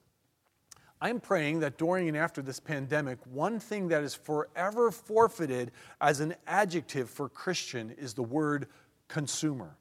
I'm 1.01 1.21
praying 1.21 1.59
that 1.61 1.77
during 1.77 2.09
and 2.09 2.17
after 2.17 2.41
this 2.41 2.59
pandemic, 2.59 3.19
one 3.25 3.59
thing 3.59 3.87
that 3.87 4.03
is 4.03 4.13
forever 4.13 4.91
forfeited 4.91 5.71
as 6.01 6.19
an 6.19 6.35
adjective 6.45 7.09
for 7.09 7.29
Christian 7.29 7.91
is 7.91 8.13
the 8.13 8.23
word 8.23 8.67
consumer. 9.07 9.77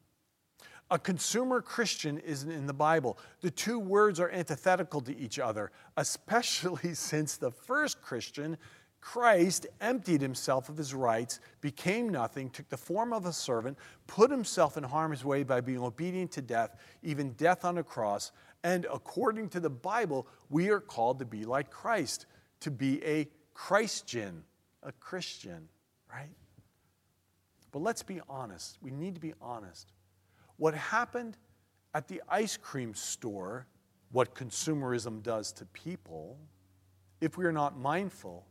A 0.91 0.99
consumer 0.99 1.61
Christian 1.61 2.19
isn't 2.19 2.51
in 2.51 2.67
the 2.67 2.73
Bible. 2.73 3.19
The 3.43 3.51
two 3.51 3.79
words 3.79 4.21
are 4.21 4.31
antithetical 4.31 5.01
to 5.03 5.17
each 5.19 5.39
other, 5.39 5.71
especially 5.97 6.95
since 6.95 7.37
the 7.37 7.51
first 7.51 8.01
Christian 8.01 8.57
Christ 9.01 9.67
emptied 9.81 10.21
himself 10.21 10.69
of 10.69 10.77
his 10.77 10.93
rights, 10.93 11.41
became 11.61 12.09
nothing, 12.09 12.51
took 12.51 12.69
the 12.69 12.77
form 12.77 13.13
of 13.13 13.27
a 13.27 13.33
servant, 13.33 13.79
put 14.07 14.31
himself 14.31 14.77
in 14.77 14.85
harm's 14.85 15.25
way 15.25 15.45
by 15.45 15.61
being 15.61 15.79
obedient 15.79 16.33
to 16.33 16.43
death, 16.43 16.77
even 17.03 17.33
death 17.33 17.65
on 17.65 17.79
a 17.79 17.83
cross. 17.83 18.33
And 18.65 18.87
according 18.93 19.51
to 19.51 19.61
the 19.61 19.71
Bible, 19.71 20.27
we 20.51 20.69
are 20.71 20.81
called 20.81 21.21
to 21.21 21.25
be 21.25 21.45
like 21.45 21.71
Christ, 21.71 22.27
to 22.61 22.71
be 22.71 23.03
a 23.05 23.29
Christian, 23.55 24.43
a 24.83 24.93
Christian, 24.93 25.69
right? 26.13 26.35
But 27.71 27.83
let's 27.83 28.03
be 28.03 28.21
honest. 28.29 28.79
We 28.83 28.91
need 28.91 29.15
to 29.15 29.21
be 29.21 29.35
honest. 29.41 29.93
What 30.57 30.75
happened 30.75 31.37
at 31.95 32.09
the 32.09 32.23
ice 32.29 32.57
cream 32.57 32.95
store, 32.95 33.67
what 34.11 34.35
consumerism 34.35 35.23
does 35.23 35.53
to 35.53 35.65
people, 35.67 36.39
if 37.21 37.37
we 37.39 37.45
are 37.45 37.53
not 37.53 37.79
mindful, 37.79 38.47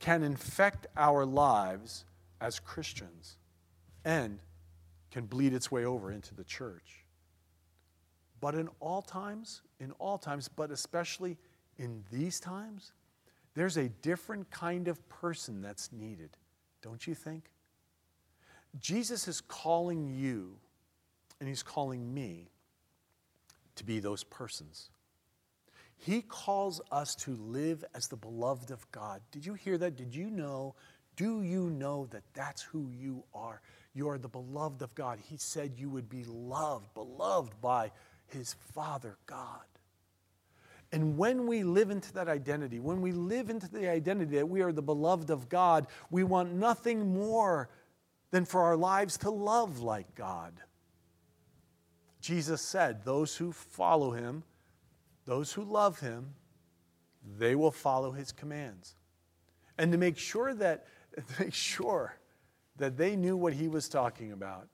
can 0.00 0.22
infect 0.22 0.86
our 0.96 1.24
lives 1.24 2.04
as 2.40 2.58
Christians 2.58 3.36
and 4.04 4.40
can 5.10 5.26
bleed 5.26 5.52
its 5.52 5.70
way 5.70 5.84
over 5.84 6.10
into 6.10 6.34
the 6.34 6.44
church. 6.44 7.04
But 8.40 8.54
in 8.54 8.68
all 8.80 9.02
times, 9.02 9.60
in 9.78 9.92
all 9.92 10.16
times, 10.16 10.48
but 10.48 10.70
especially 10.70 11.36
in 11.78 12.02
these 12.10 12.40
times, 12.40 12.92
there's 13.54 13.76
a 13.76 13.88
different 13.88 14.50
kind 14.50 14.88
of 14.88 15.06
person 15.08 15.60
that's 15.60 15.92
needed, 15.92 16.30
don't 16.82 17.06
you 17.06 17.14
think? 17.14 17.50
Jesus 18.78 19.28
is 19.28 19.40
calling 19.40 20.08
you 20.08 20.56
and 21.40 21.48
he's 21.48 21.62
calling 21.62 22.14
me 22.14 22.48
to 23.76 23.84
be 23.84 23.98
those 23.98 24.24
persons. 24.24 24.90
He 26.00 26.22
calls 26.22 26.80
us 26.90 27.14
to 27.16 27.36
live 27.36 27.84
as 27.94 28.08
the 28.08 28.16
beloved 28.16 28.70
of 28.70 28.90
God. 28.90 29.20
Did 29.30 29.44
you 29.44 29.52
hear 29.52 29.76
that? 29.78 29.96
Did 29.96 30.14
you 30.14 30.30
know? 30.30 30.74
Do 31.14 31.42
you 31.42 31.68
know 31.68 32.06
that 32.06 32.22
that's 32.32 32.62
who 32.62 32.88
you 32.90 33.22
are? 33.34 33.60
You 33.92 34.08
are 34.08 34.16
the 34.16 34.28
beloved 34.28 34.80
of 34.80 34.94
God. 34.94 35.18
He 35.28 35.36
said 35.36 35.74
you 35.76 35.90
would 35.90 36.08
be 36.08 36.24
loved, 36.24 36.94
beloved 36.94 37.60
by 37.60 37.92
his 38.28 38.54
Father 38.72 39.18
God. 39.26 39.60
And 40.90 41.18
when 41.18 41.46
we 41.46 41.64
live 41.64 41.90
into 41.90 42.14
that 42.14 42.28
identity, 42.28 42.80
when 42.80 43.02
we 43.02 43.12
live 43.12 43.50
into 43.50 43.68
the 43.68 43.90
identity 43.90 44.36
that 44.36 44.48
we 44.48 44.62
are 44.62 44.72
the 44.72 44.80
beloved 44.80 45.28
of 45.28 45.50
God, 45.50 45.86
we 46.10 46.24
want 46.24 46.54
nothing 46.54 47.12
more 47.12 47.68
than 48.30 48.46
for 48.46 48.62
our 48.62 48.76
lives 48.76 49.18
to 49.18 49.30
love 49.30 49.80
like 49.80 50.14
God. 50.14 50.54
Jesus 52.22 52.62
said, 52.62 53.04
Those 53.04 53.36
who 53.36 53.52
follow 53.52 54.12
him 54.12 54.44
those 55.30 55.52
who 55.52 55.62
love 55.62 56.00
him, 56.00 56.34
they 57.38 57.54
will 57.54 57.70
follow 57.70 58.10
his 58.10 58.32
commands. 58.32 58.96
And 59.78 59.92
to 59.92 59.98
make 59.98 60.18
sure 60.18 60.52
that 60.54 60.86
make 61.38 61.54
sure 61.54 62.18
that 62.78 62.96
they 62.96 63.14
knew 63.14 63.36
what 63.36 63.52
he 63.52 63.68
was 63.68 63.88
talking 63.88 64.32
about, 64.32 64.66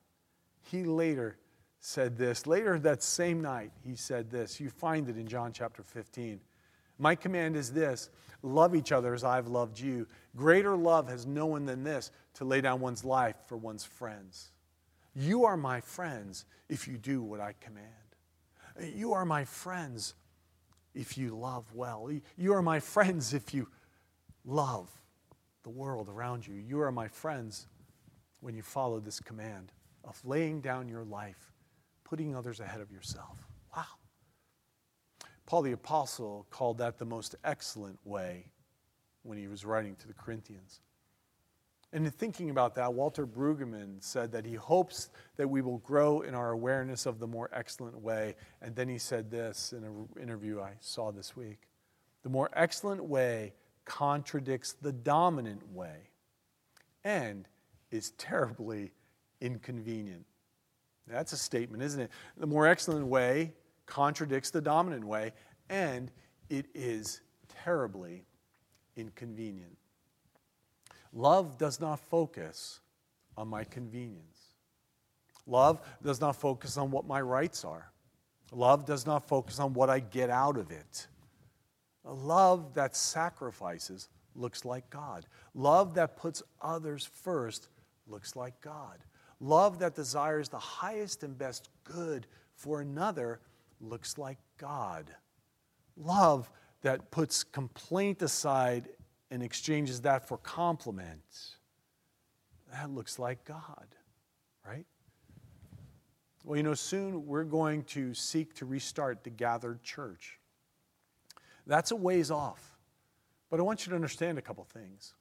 he 0.62 0.85
later 0.85 1.37
said 1.79 2.16
this. 2.16 2.47
Later 2.47 2.79
that 2.79 3.03
same 3.03 3.42
night, 3.42 3.71
he 3.85 3.97
said 3.97 4.31
this. 4.31 4.59
You 4.59 4.71
find 4.71 5.11
it 5.11 5.19
in 5.19 5.29
John 5.29 5.53
chapter 5.53 5.83
15. 5.83 6.40
My 6.99 7.14
command 7.14 7.55
is 7.55 7.71
this 7.71 8.09
love 8.42 8.75
each 8.75 8.92
other 8.92 9.12
as 9.12 9.25
I've 9.25 9.49
loved 9.49 9.79
you. 9.79 10.07
Greater 10.37 10.75
love 10.75 11.07
has 11.11 11.27
no 11.27 11.45
one 11.45 11.66
than 11.66 11.85
this 11.85 12.11
to 12.35 12.47
lay 12.47 12.62
down 12.62 12.81
one's 12.81 13.05
life 13.05 13.37
for 13.47 13.59
one's 13.59 13.85
friends. 13.85 14.53
You 15.14 15.45
are 15.45 15.59
my 15.59 15.83
friends 15.83 16.47
if 16.71 16.88
you 16.88 16.97
do 16.97 17.23
what 17.23 17.40
I 17.40 17.53
command. 17.61 18.95
You 18.95 19.12
are 19.12 19.27
my 19.27 19.45
friends 19.45 20.14
if 20.96 21.18
you 21.18 21.37
love 21.37 21.66
well. 21.74 22.11
You 22.37 22.54
are 22.54 22.62
my 22.62 22.80
friends 22.80 23.35
if 23.35 23.52
you 23.52 23.68
love 24.44 24.90
the 25.62 25.70
world 25.70 26.09
around 26.09 26.46
you. 26.46 26.54
You 26.54 26.80
are 26.80 26.90
my 26.90 27.09
friends 27.09 27.66
when 28.40 28.54
you 28.54 28.62
follow 28.62 28.98
this 28.98 29.20
command 29.20 29.72
of 30.04 30.20
laying 30.24 30.61
down 30.61 30.88
your 30.88 31.04
life, 31.04 31.52
putting 32.02 32.35
others 32.35 32.61
ahead 32.61 32.80
of 32.80 32.90
yourself. 32.90 33.37
Wow. 33.76 33.85
Paul 35.44 35.62
the 35.62 35.72
Apostle 35.72 36.46
called 36.50 36.78
that 36.78 36.98
the 36.98 37.04
most 37.04 37.35
excellent 37.44 37.98
way 38.04 38.46
when 39.22 39.38
he 39.38 39.48
was 39.48 39.64
writing 39.64 39.96
to 39.96 40.09
the 40.09 40.14
Corinthians. 40.14 40.80
And 41.96 42.04
in 42.04 42.12
thinking 42.12 42.50
about 42.50 42.74
that, 42.74 42.92
Walter 42.92 43.26
Brueggemann 43.26 44.04
said 44.04 44.30
that 44.32 44.44
he 44.44 44.52
hopes 44.52 45.09
that 45.38 45.48
we 45.48 45.62
will 45.62 45.78
grow 45.78 46.20
in 46.20 46.35
our 46.35 46.50
awareness 46.50 47.06
of 47.06 47.18
the 47.18 47.26
more 47.26 47.48
excellent 47.54 47.98
way. 47.98 48.35
And 48.61 48.76
then 48.76 48.87
he 48.87 48.98
said 48.98 49.30
this 49.30 49.72
in 49.72 49.82
an 49.82 50.06
interview 50.20 50.61
I 50.61 50.72
saw 50.80 51.11
this 51.11 51.35
week 51.35 51.62
The 52.22 52.28
more 52.28 52.50
excellent 52.52 53.02
way 53.02 53.54
contradicts 53.87 54.74
the 54.74 54.92
dominant 54.92 55.66
way 55.72 56.11
and 57.02 57.48
is 57.90 58.11
terribly 58.18 58.92
inconvenient. 59.40 60.26
That's 61.06 61.32
a 61.32 61.38
statement, 61.38 61.82
isn't 61.82 62.00
it? 62.02 62.11
The 62.37 62.46
more 62.46 62.66
excellent 62.66 63.06
way 63.06 63.54
contradicts 63.87 64.50
the 64.50 64.61
dominant 64.61 65.06
way 65.06 65.32
and 65.70 66.11
it 66.50 66.66
is 66.74 67.22
terribly 67.48 68.26
inconvenient. 68.96 69.78
Love 71.16 71.57
does 71.57 71.81
not 71.81 71.98
focus 71.98 72.81
on 73.38 73.48
my 73.48 73.64
convenience. 73.64 74.55
Love 75.46 75.81
does 76.02 76.20
not 76.20 76.37
focus 76.37 76.76
on 76.76 76.90
what 76.90 77.07
my 77.07 77.22
rights 77.22 77.64
are. 77.64 77.90
Love 78.52 78.85
does 78.85 79.07
not 79.07 79.26
focus 79.26 79.59
on 79.59 79.72
what 79.72 79.88
I 79.88 79.98
get 79.98 80.29
out 80.29 80.59
of 80.59 80.70
it. 80.70 81.07
A 82.05 82.12
love 82.12 82.74
that 82.74 82.94
sacrifices 82.94 84.11
looks 84.35 84.66
like 84.66 84.90
God. 84.90 85.24
Love 85.55 85.94
that 85.94 86.18
puts 86.18 86.42
others 86.61 87.09
first 87.22 87.70
looks 88.07 88.37
like 88.37 88.61
God. 88.61 88.98
Love 89.40 89.79
that 89.79 89.94
desires 89.94 90.50
the 90.50 90.59
highest 90.59 91.22
and 91.22 91.37
best 91.37 91.70
good 91.83 92.26
for 92.55 92.83
another 92.83 93.40
looks 93.81 94.18
like 94.18 94.38
God. 94.59 95.11
Love 95.96 96.50
that 96.83 97.11
puts 97.11 97.42
complaint 97.42 98.20
aside 98.20 98.88
and 99.30 99.42
exchanges 99.42 100.02
that 100.02 100.28
for 100.28 100.38
compliments, 100.38 101.56
that 102.72 102.90
looks 102.90 103.18
like 103.18 103.44
God, 103.44 103.86
right? 104.66 104.86
Well, 106.44 106.56
you 106.56 106.62
know, 106.62 106.74
soon 106.74 107.26
we're 107.26 107.44
going 107.44 107.82
to 107.84 108.14
seek 108.14 108.54
to 108.54 108.66
restart 108.66 109.24
the 109.24 109.30
gathered 109.30 109.82
church. 109.82 110.38
That's 111.66 111.90
a 111.90 111.96
ways 111.96 112.30
off. 112.30 112.76
But 113.50 113.60
I 113.60 113.64
want 113.64 113.84
you 113.84 113.90
to 113.90 113.96
understand 113.96 114.38
a 114.38 114.42
couple 114.42 114.64
things. 114.64 115.14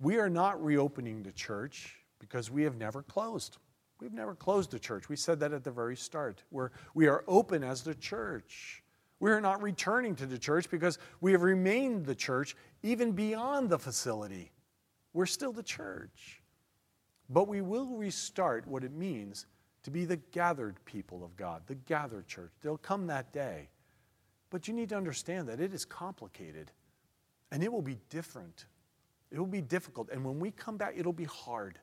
We 0.00 0.18
are 0.18 0.28
not 0.28 0.62
reopening 0.62 1.22
the 1.22 1.32
church 1.32 1.96
because 2.18 2.50
we 2.50 2.64
have 2.64 2.76
never 2.76 3.02
closed. 3.02 3.58
We've 4.00 4.12
never 4.12 4.34
closed 4.34 4.70
the 4.70 4.78
church. 4.78 5.08
We 5.08 5.16
said 5.16 5.40
that 5.40 5.52
at 5.52 5.64
the 5.64 5.70
very 5.70 5.96
start. 5.96 6.42
We're, 6.50 6.70
we 6.94 7.06
are 7.06 7.24
open 7.26 7.64
as 7.64 7.82
the 7.82 7.94
church. 7.94 8.82
We 9.18 9.30
are 9.30 9.40
not 9.40 9.62
returning 9.62 10.14
to 10.16 10.26
the 10.26 10.38
church 10.38 10.70
because 10.70 10.98
we 11.20 11.32
have 11.32 11.42
remained 11.42 12.04
the 12.04 12.14
church 12.14 12.54
even 12.82 13.12
beyond 13.12 13.70
the 13.70 13.78
facility. 13.78 14.52
We're 15.12 15.26
still 15.26 15.52
the 15.52 15.62
church. 15.62 16.42
But 17.28 17.48
we 17.48 17.60
will 17.60 17.96
restart 17.96 18.66
what 18.68 18.84
it 18.84 18.92
means 18.92 19.46
to 19.82 19.90
be 19.90 20.04
the 20.04 20.16
gathered 20.16 20.84
people 20.84 21.24
of 21.24 21.36
God, 21.36 21.62
the 21.66 21.74
gathered 21.74 22.26
church. 22.26 22.52
They'll 22.60 22.76
come 22.76 23.06
that 23.06 23.32
day. 23.32 23.70
But 24.50 24.68
you 24.68 24.74
need 24.74 24.90
to 24.90 24.96
understand 24.96 25.48
that 25.48 25.60
it 25.60 25.72
is 25.72 25.84
complicated 25.84 26.70
and 27.50 27.62
it 27.62 27.72
will 27.72 27.82
be 27.82 27.98
different. 28.10 28.66
It 29.30 29.38
will 29.38 29.46
be 29.46 29.60
difficult. 29.60 30.10
And 30.10 30.24
when 30.24 30.38
we 30.38 30.50
come 30.50 30.76
back, 30.76 30.94
it'll 30.96 31.12
be 31.12 31.24
hard. 31.24 31.78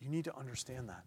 You 0.00 0.08
need 0.08 0.24
to 0.24 0.36
understand 0.36 0.88
that. 0.88 1.04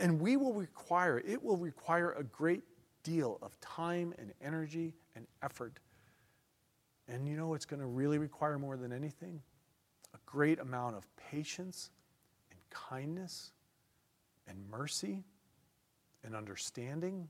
And, 0.00 0.18
we 0.20 0.36
will 0.36 0.54
require, 0.54 1.18
it 1.18 1.42
will 1.42 1.58
require 1.58 2.12
a 2.12 2.24
great 2.24 2.62
deal 3.04 3.38
of 3.42 3.58
time 3.60 4.12
and 4.18 4.32
energy 4.42 4.94
and 5.14 5.26
effort. 5.42 5.78
And 7.06 7.28
you 7.28 7.36
know 7.36 7.54
it's 7.54 7.66
going 7.66 7.80
to 7.80 7.86
really 7.86 8.18
require 8.18 8.58
more 8.58 8.76
than 8.76 8.92
anything? 8.92 9.40
A 10.14 10.18
great 10.26 10.58
amount 10.58 10.96
of 10.96 11.06
patience 11.16 11.90
and 12.50 12.58
kindness 12.70 13.52
and 14.48 14.58
mercy 14.68 15.22
and 16.24 16.34
understanding 16.34 17.28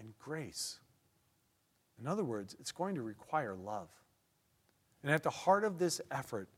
and 0.00 0.12
grace. 0.18 0.80
In 2.00 2.08
other 2.08 2.24
words, 2.24 2.56
it's 2.58 2.72
going 2.72 2.96
to 2.96 3.02
require 3.02 3.54
love. 3.54 3.88
And 5.02 5.12
at 5.12 5.22
the 5.22 5.30
heart 5.30 5.64
of 5.64 5.78
this 5.78 6.00
effort, 6.10 6.48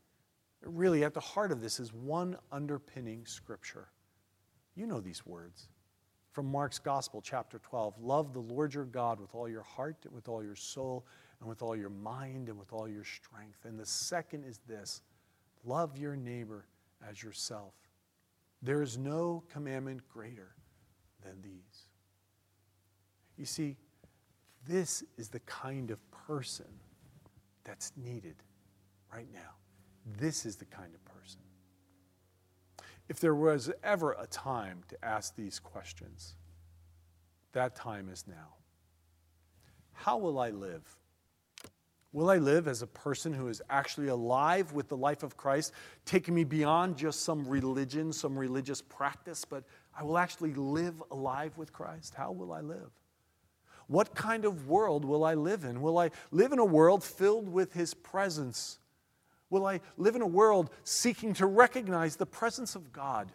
really 0.63 1.03
at 1.03 1.13
the 1.13 1.19
heart 1.19 1.51
of 1.51 1.61
this 1.61 1.79
is 1.79 1.93
one 1.93 2.37
underpinning 2.51 3.25
scripture. 3.25 3.89
You 4.75 4.87
know 4.87 4.99
these 4.99 5.25
words 5.25 5.67
from 6.37 6.51
Mark's 6.51 6.77
Gospel, 6.77 7.19
chapter 7.19 7.57
12. 7.57 7.95
Love 7.99 8.31
the 8.31 8.39
Lord 8.39 8.71
your 8.71 8.85
God 8.85 9.19
with 9.19 9.33
all 9.33 9.49
your 9.49 9.63
heart, 9.63 9.95
and 10.05 10.13
with 10.13 10.29
all 10.29 10.43
your 10.43 10.55
soul, 10.55 11.03
and 11.39 11.49
with 11.49 11.63
all 11.63 11.75
your 11.75 11.89
mind, 11.89 12.47
and 12.47 12.59
with 12.59 12.71
all 12.71 12.87
your 12.87 13.03
strength. 13.03 13.65
And 13.65 13.79
the 13.79 13.87
second 13.87 14.43
is 14.43 14.59
this 14.67 15.01
love 15.65 15.97
your 15.97 16.15
neighbor 16.15 16.67
as 17.09 17.23
yourself. 17.23 17.73
There 18.61 18.83
is 18.83 18.99
no 18.99 19.45
commandment 19.51 20.07
greater 20.09 20.51
than 21.23 21.41
these. 21.41 21.87
You 23.35 23.45
see, 23.45 23.75
this 24.67 25.03
is 25.17 25.29
the 25.29 25.39
kind 25.39 25.89
of 25.89 25.97
person 26.11 26.69
that's 27.63 27.93
needed 27.97 28.35
right 29.11 29.33
now. 29.33 29.55
This 30.19 30.45
is 30.45 30.55
the 30.55 30.65
kind 30.65 30.93
of 30.93 31.03
person. 31.03 31.41
If 33.09 33.19
there 33.19 33.35
was 33.35 33.71
ever 33.83 34.13
a 34.13 34.27
time 34.27 34.83
to 34.89 35.05
ask 35.05 35.35
these 35.35 35.59
questions, 35.59 36.35
that 37.53 37.75
time 37.75 38.09
is 38.09 38.25
now. 38.27 38.55
How 39.93 40.17
will 40.17 40.39
I 40.39 40.49
live? 40.49 40.83
Will 42.13 42.29
I 42.29 42.37
live 42.37 42.67
as 42.67 42.81
a 42.81 42.87
person 42.87 43.33
who 43.33 43.47
is 43.47 43.61
actually 43.69 44.07
alive 44.07 44.73
with 44.73 44.87
the 44.87 44.97
life 44.97 45.23
of 45.23 45.37
Christ, 45.37 45.73
taking 46.05 46.33
me 46.33 46.43
beyond 46.43 46.97
just 46.97 47.23
some 47.23 47.47
religion, 47.47 48.11
some 48.13 48.37
religious 48.37 48.81
practice, 48.81 49.45
but 49.45 49.63
I 49.97 50.03
will 50.03 50.17
actually 50.17 50.53
live 50.53 51.01
alive 51.11 51.57
with 51.57 51.73
Christ? 51.73 52.15
How 52.15 52.31
will 52.31 52.53
I 52.53 52.61
live? 52.61 52.91
What 53.87 54.15
kind 54.15 54.45
of 54.45 54.67
world 54.67 55.05
will 55.05 55.23
I 55.23 55.33
live 55.33 55.63
in? 55.63 55.81
Will 55.81 55.97
I 55.97 56.11
live 56.31 56.51
in 56.51 56.59
a 56.59 56.65
world 56.65 57.03
filled 57.03 57.49
with 57.49 57.73
His 57.73 57.93
presence? 57.93 58.79
Will 59.49 59.65
I 59.65 59.81
live 59.97 60.15
in 60.15 60.21
a 60.21 60.27
world 60.27 60.69
seeking 60.83 61.33
to 61.35 61.45
recognize 61.45 62.15
the 62.15 62.25
presence 62.25 62.75
of 62.75 62.91
God 62.91 63.31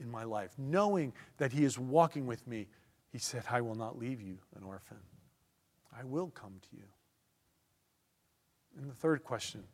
in 0.00 0.10
my 0.10 0.24
life, 0.24 0.52
knowing 0.58 1.12
that 1.38 1.52
He 1.52 1.64
is 1.64 1.78
walking 1.78 2.26
with 2.26 2.46
me? 2.46 2.68
He 3.10 3.18
said, 3.18 3.44
I 3.50 3.60
will 3.60 3.74
not 3.74 3.98
leave 3.98 4.20
you 4.20 4.38
an 4.56 4.62
orphan. 4.62 4.98
I 5.98 6.04
will 6.04 6.28
come 6.28 6.54
to 6.70 6.76
you. 6.76 6.84
And 8.78 8.90
the 8.90 8.94
third 8.94 9.24
question 9.24 9.64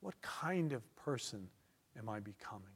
what 0.00 0.20
kind 0.22 0.72
of 0.72 0.82
person 0.96 1.48
am 1.98 2.08
I 2.08 2.20
becoming? 2.20 2.72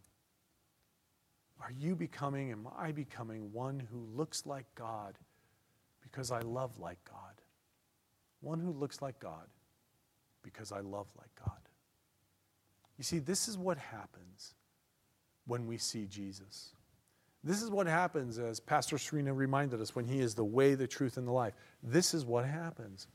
Are 1.61 1.73
you 1.73 1.97
becoming, 1.97 2.51
am 2.53 2.69
I 2.77 2.93
becoming 2.93 3.51
one 3.53 3.81
who 3.91 4.07
looks 4.15 4.45
like 4.45 4.67
God? 4.75 5.17
because 6.15 6.31
I 6.31 6.41
love 6.41 6.79
like 6.79 6.99
God. 7.11 7.41
One 8.41 8.61
who 8.61 8.71
looks 8.71 9.03
like 9.03 9.19
God 9.19 9.49
because 10.43 10.71
I 10.71 10.81
love 10.81 11.07
like 11.19 11.31
God. 11.45 11.64
You 12.99 13.05
see, 13.05 13.19
this 13.19 13.49
is 13.49 13.59
what 13.59 13.79
happens 13.79 14.55
when 15.47 15.67
we 15.67 15.79
see 15.79 16.07
Jesus. 16.07 16.71
This 17.43 17.63
is 17.63 17.71
what 17.71 17.87
happens, 17.87 18.39
as 18.39 18.59
Pastor 18.59 18.97
Serena 18.97 19.35
reminded 19.35 19.81
us, 19.81 19.95
when 19.95 20.07
He 20.07 20.21
is 20.21 20.35
the 20.35 20.45
way, 20.45 20.75
the 20.75 20.87
truth, 20.87 21.19
and 21.19 21.29
the 21.29 21.33
life. 21.33 21.53
This 21.83 22.15
is 22.15 22.25
what 22.25 22.47
happens. 22.47 23.07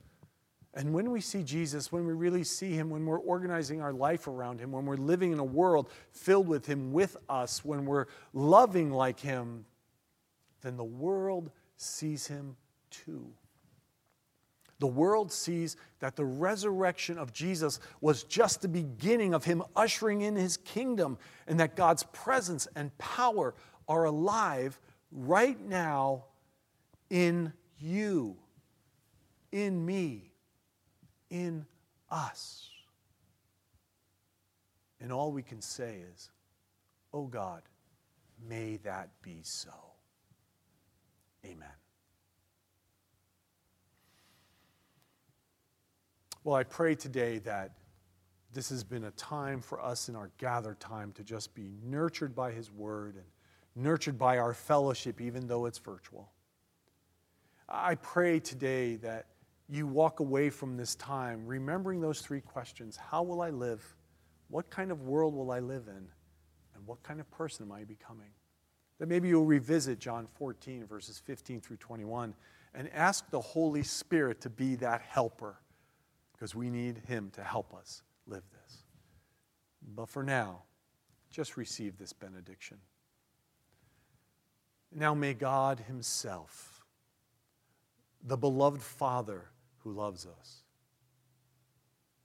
And 0.76 0.94
when 0.94 1.10
we 1.10 1.20
see 1.20 1.42
Jesus, 1.42 1.92
when 1.92 2.06
we 2.06 2.14
really 2.14 2.44
see 2.44 2.74
Him, 2.74 2.92
when 2.92 3.06
we're 3.06 3.20
organizing 3.20 3.82
our 3.82 3.92
life 3.92 4.28
around 4.28 4.60
Him, 4.60 4.72
when 4.72 4.86
we're 4.86 4.98
living 4.98 5.32
in 5.32 5.40
a 5.40 5.44
world 5.44 5.90
filled 6.12 6.48
with 6.48 6.68
Him 6.68 6.92
with 6.94 7.18
us, 7.28 7.66
when 7.66 7.86
we're 7.86 8.06
loving 8.34 8.92
like 8.92 9.20
Him, 9.20 9.66
then 10.62 10.78
the 10.78 10.84
world 10.84 11.50
sees 11.78 12.28
Him 12.28 12.56
too. 12.92 13.32
The 14.80 14.88
world 14.88 15.32
sees 15.32 15.76
that 16.00 16.16
the 16.16 16.26
resurrection 16.26 17.18
of 17.18 17.34
Jesus 17.34 17.80
was 18.00 18.24
just 18.24 18.62
the 18.62 18.70
beginning 18.70 19.34
of 19.34 19.44
him 19.44 19.62
ushering 19.76 20.22
in 20.22 20.36
his 20.36 20.58
kingdom, 20.58 21.18
and 21.48 21.60
that 21.60 21.76
God's 21.76 22.04
presence 22.04 22.68
and 22.76 22.98
power 22.98 23.54
are 23.88 24.06
alive 24.06 24.80
right 25.12 25.60
now 25.60 26.26
in 27.10 27.52
you, 27.78 28.38
in 29.52 29.86
me, 29.86 30.32
in 31.30 31.66
us. 32.10 32.70
And 35.02 35.12
all 35.12 35.32
we 35.32 35.44
can 35.44 35.62
say 35.62 36.04
is, 36.14 36.30
Oh 37.14 37.26
God, 37.26 37.64
may 38.48 38.78
that 38.78 39.10
be 39.22 39.40
so. 39.44 39.72
Amen. 41.46 41.79
Well, 46.50 46.58
I 46.58 46.64
pray 46.64 46.96
today 46.96 47.38
that 47.46 47.74
this 48.54 48.70
has 48.70 48.84
been 48.84 49.04
a 49.04 49.12
time 49.12 49.62
for 49.62 49.80
us 49.80 50.10
in 50.10 50.16
our 50.16 50.32
gathered 50.40 50.80
time 50.80 51.12
to 51.12 51.24
just 51.24 51.54
be 51.54 51.70
nurtured 51.84 52.34
by 52.34 52.52
His 52.52 52.72
Word 52.72 53.18
and 53.18 53.26
nurtured 53.76 54.18
by 54.18 54.40
our 54.40 54.56
fellowship, 54.56 55.22
even 55.22 55.46
though 55.46 55.68
it's 55.68 55.78
virtual. 55.78 56.32
I 57.70 57.94
pray 57.94 58.40
today 58.40 58.96
that 58.96 59.28
you 59.68 59.86
walk 59.86 60.22
away 60.22 60.50
from 60.50 60.76
this 60.76 60.96
time 60.96 61.46
remembering 61.46 62.02
those 62.02 62.20
three 62.20 62.42
questions 62.42 62.98
How 62.98 63.22
will 63.22 63.44
I 63.44 63.52
live? 63.52 63.86
What 64.48 64.72
kind 64.72 64.92
of 64.92 65.04
world 65.04 65.36
will 65.36 65.52
I 65.52 65.60
live 65.60 65.84
in? 65.88 66.08
And 66.74 66.88
what 66.88 67.04
kind 67.04 67.20
of 67.20 67.30
person 67.30 67.68
am 67.68 67.72
I 67.72 67.84
becoming? 67.84 68.32
That 68.98 69.08
maybe 69.08 69.28
you'll 69.28 69.46
revisit 69.46 70.00
John 70.00 70.26
14, 70.26 70.88
verses 70.88 71.22
15 71.24 71.62
through 71.62 71.78
21, 71.78 72.34
and 72.74 72.90
ask 72.92 73.30
the 73.30 73.40
Holy 73.40 73.84
Spirit 73.84 74.42
to 74.42 74.50
be 74.50 74.74
that 74.78 75.04
helper 75.04 75.60
because 76.40 76.56
we 76.56 76.70
need 76.70 77.02
Him 77.08 77.32
to 77.34 77.44
help 77.44 77.74
us 77.74 78.02
live 78.26 78.44
this. 78.52 78.84
But 79.96 80.08
for 80.08 80.24
now, 80.24 80.64
just 81.30 81.58
receive 81.58 81.98
this 81.98 82.14
benediction. 82.14 82.78
Now 84.96 85.14
may 85.14 85.34
God 85.34 85.84
Himself, 85.88 86.86
the 88.24 88.38
beloved 88.38 88.82
Father 88.82 89.50
who 89.80 89.92
loves 89.92 90.26
us, 90.26 90.64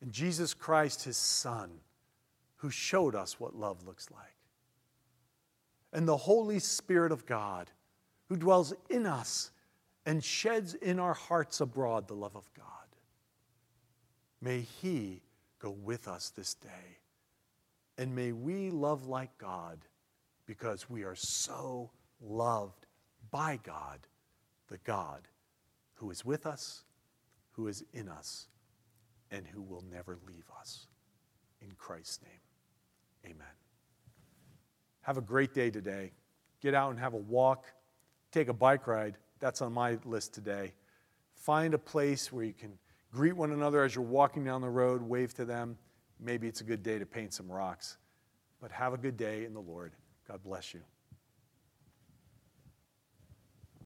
and 0.01 0.13
Jesus 0.13 0.53
Christ, 0.55 1.05
his 1.05 1.17
Son, 1.17 1.71
who 2.57 2.71
showed 2.71 3.15
us 3.15 3.41
what 3.41 3.57
love 3.57 3.87
looks 3.87 4.11
like. 4.11 4.37
And 5.95 6.07
the 6.07 6.17
Holy 6.17 6.59
Spirit 6.59 7.11
of 7.11 7.25
God, 7.25 7.71
who 8.29 8.37
dwells 8.37 8.75
in 8.91 9.07
us 9.07 9.51
and 10.05 10.23
sheds 10.23 10.75
in 10.75 10.99
our 10.99 11.15
hearts 11.15 11.63
abroad 11.63 12.07
the 12.07 12.15
love 12.15 12.37
of 12.37 12.47
God. 12.55 12.74
May 14.45 14.61
he 14.61 15.23
go 15.59 15.71
with 15.71 16.07
us 16.07 16.29
this 16.29 16.53
day. 16.53 16.99
And 17.97 18.15
may 18.15 18.33
we 18.33 18.69
love 18.69 19.07
like 19.07 19.39
God 19.39 19.79
because 20.45 20.91
we 20.91 21.03
are 21.03 21.15
so 21.15 21.91
loved 22.21 22.85
by 23.31 23.59
God, 23.63 24.01
the 24.69 24.77
God 24.85 25.23
who 25.95 26.11
is 26.11 26.27
with 26.27 26.45
us, 26.45 26.83
who 27.53 27.69
is 27.69 27.85
in 27.95 28.07
us, 28.07 28.49
and 29.31 29.47
who 29.47 29.63
will 29.63 29.83
never 29.91 30.19
leave 30.27 30.51
us. 30.61 30.89
In 31.63 31.71
Christ's 31.79 32.21
name, 32.23 33.33
amen. 33.33 33.47
Have 35.01 35.17
a 35.17 35.23
great 35.23 35.55
day 35.55 35.71
today. 35.71 36.13
Get 36.61 36.75
out 36.75 36.91
and 36.91 36.99
have 36.99 37.15
a 37.15 37.19
walk, 37.19 37.65
take 38.31 38.49
a 38.49 38.53
bike 38.53 38.87
ride. 38.87 39.17
That's 39.41 39.63
on 39.63 39.73
my 39.73 39.97
list 40.05 40.35
today. 40.35 40.75
Find 41.33 41.73
a 41.73 41.79
place 41.79 42.31
where 42.31 42.45
you 42.45 42.53
can 42.53 42.73
greet 43.15 43.33
one 43.33 43.53
another 43.53 43.85
as 43.85 43.95
you're 43.95 44.05
walking 44.05 44.45
down 44.45 44.61
the 44.61 44.69
road, 44.69 45.01
wave 45.01 45.33
to 45.35 45.45
them. 45.45 45.79
Maybe 46.21 46.49
it's 46.49 46.61
a 46.61 46.65
good 46.65 46.83
day 46.83 46.99
to 46.99 47.07
paint 47.07 47.33
some 47.33 47.51
rocks. 47.51 47.97
But 48.61 48.73
have 48.73 48.93
a 48.93 48.99
good 48.99 49.17
day 49.17 49.45
in 49.45 49.55
the 49.55 49.61
Lord. 49.61 49.93
God 50.27 50.43
bless 50.43 50.75
you. 50.75 50.81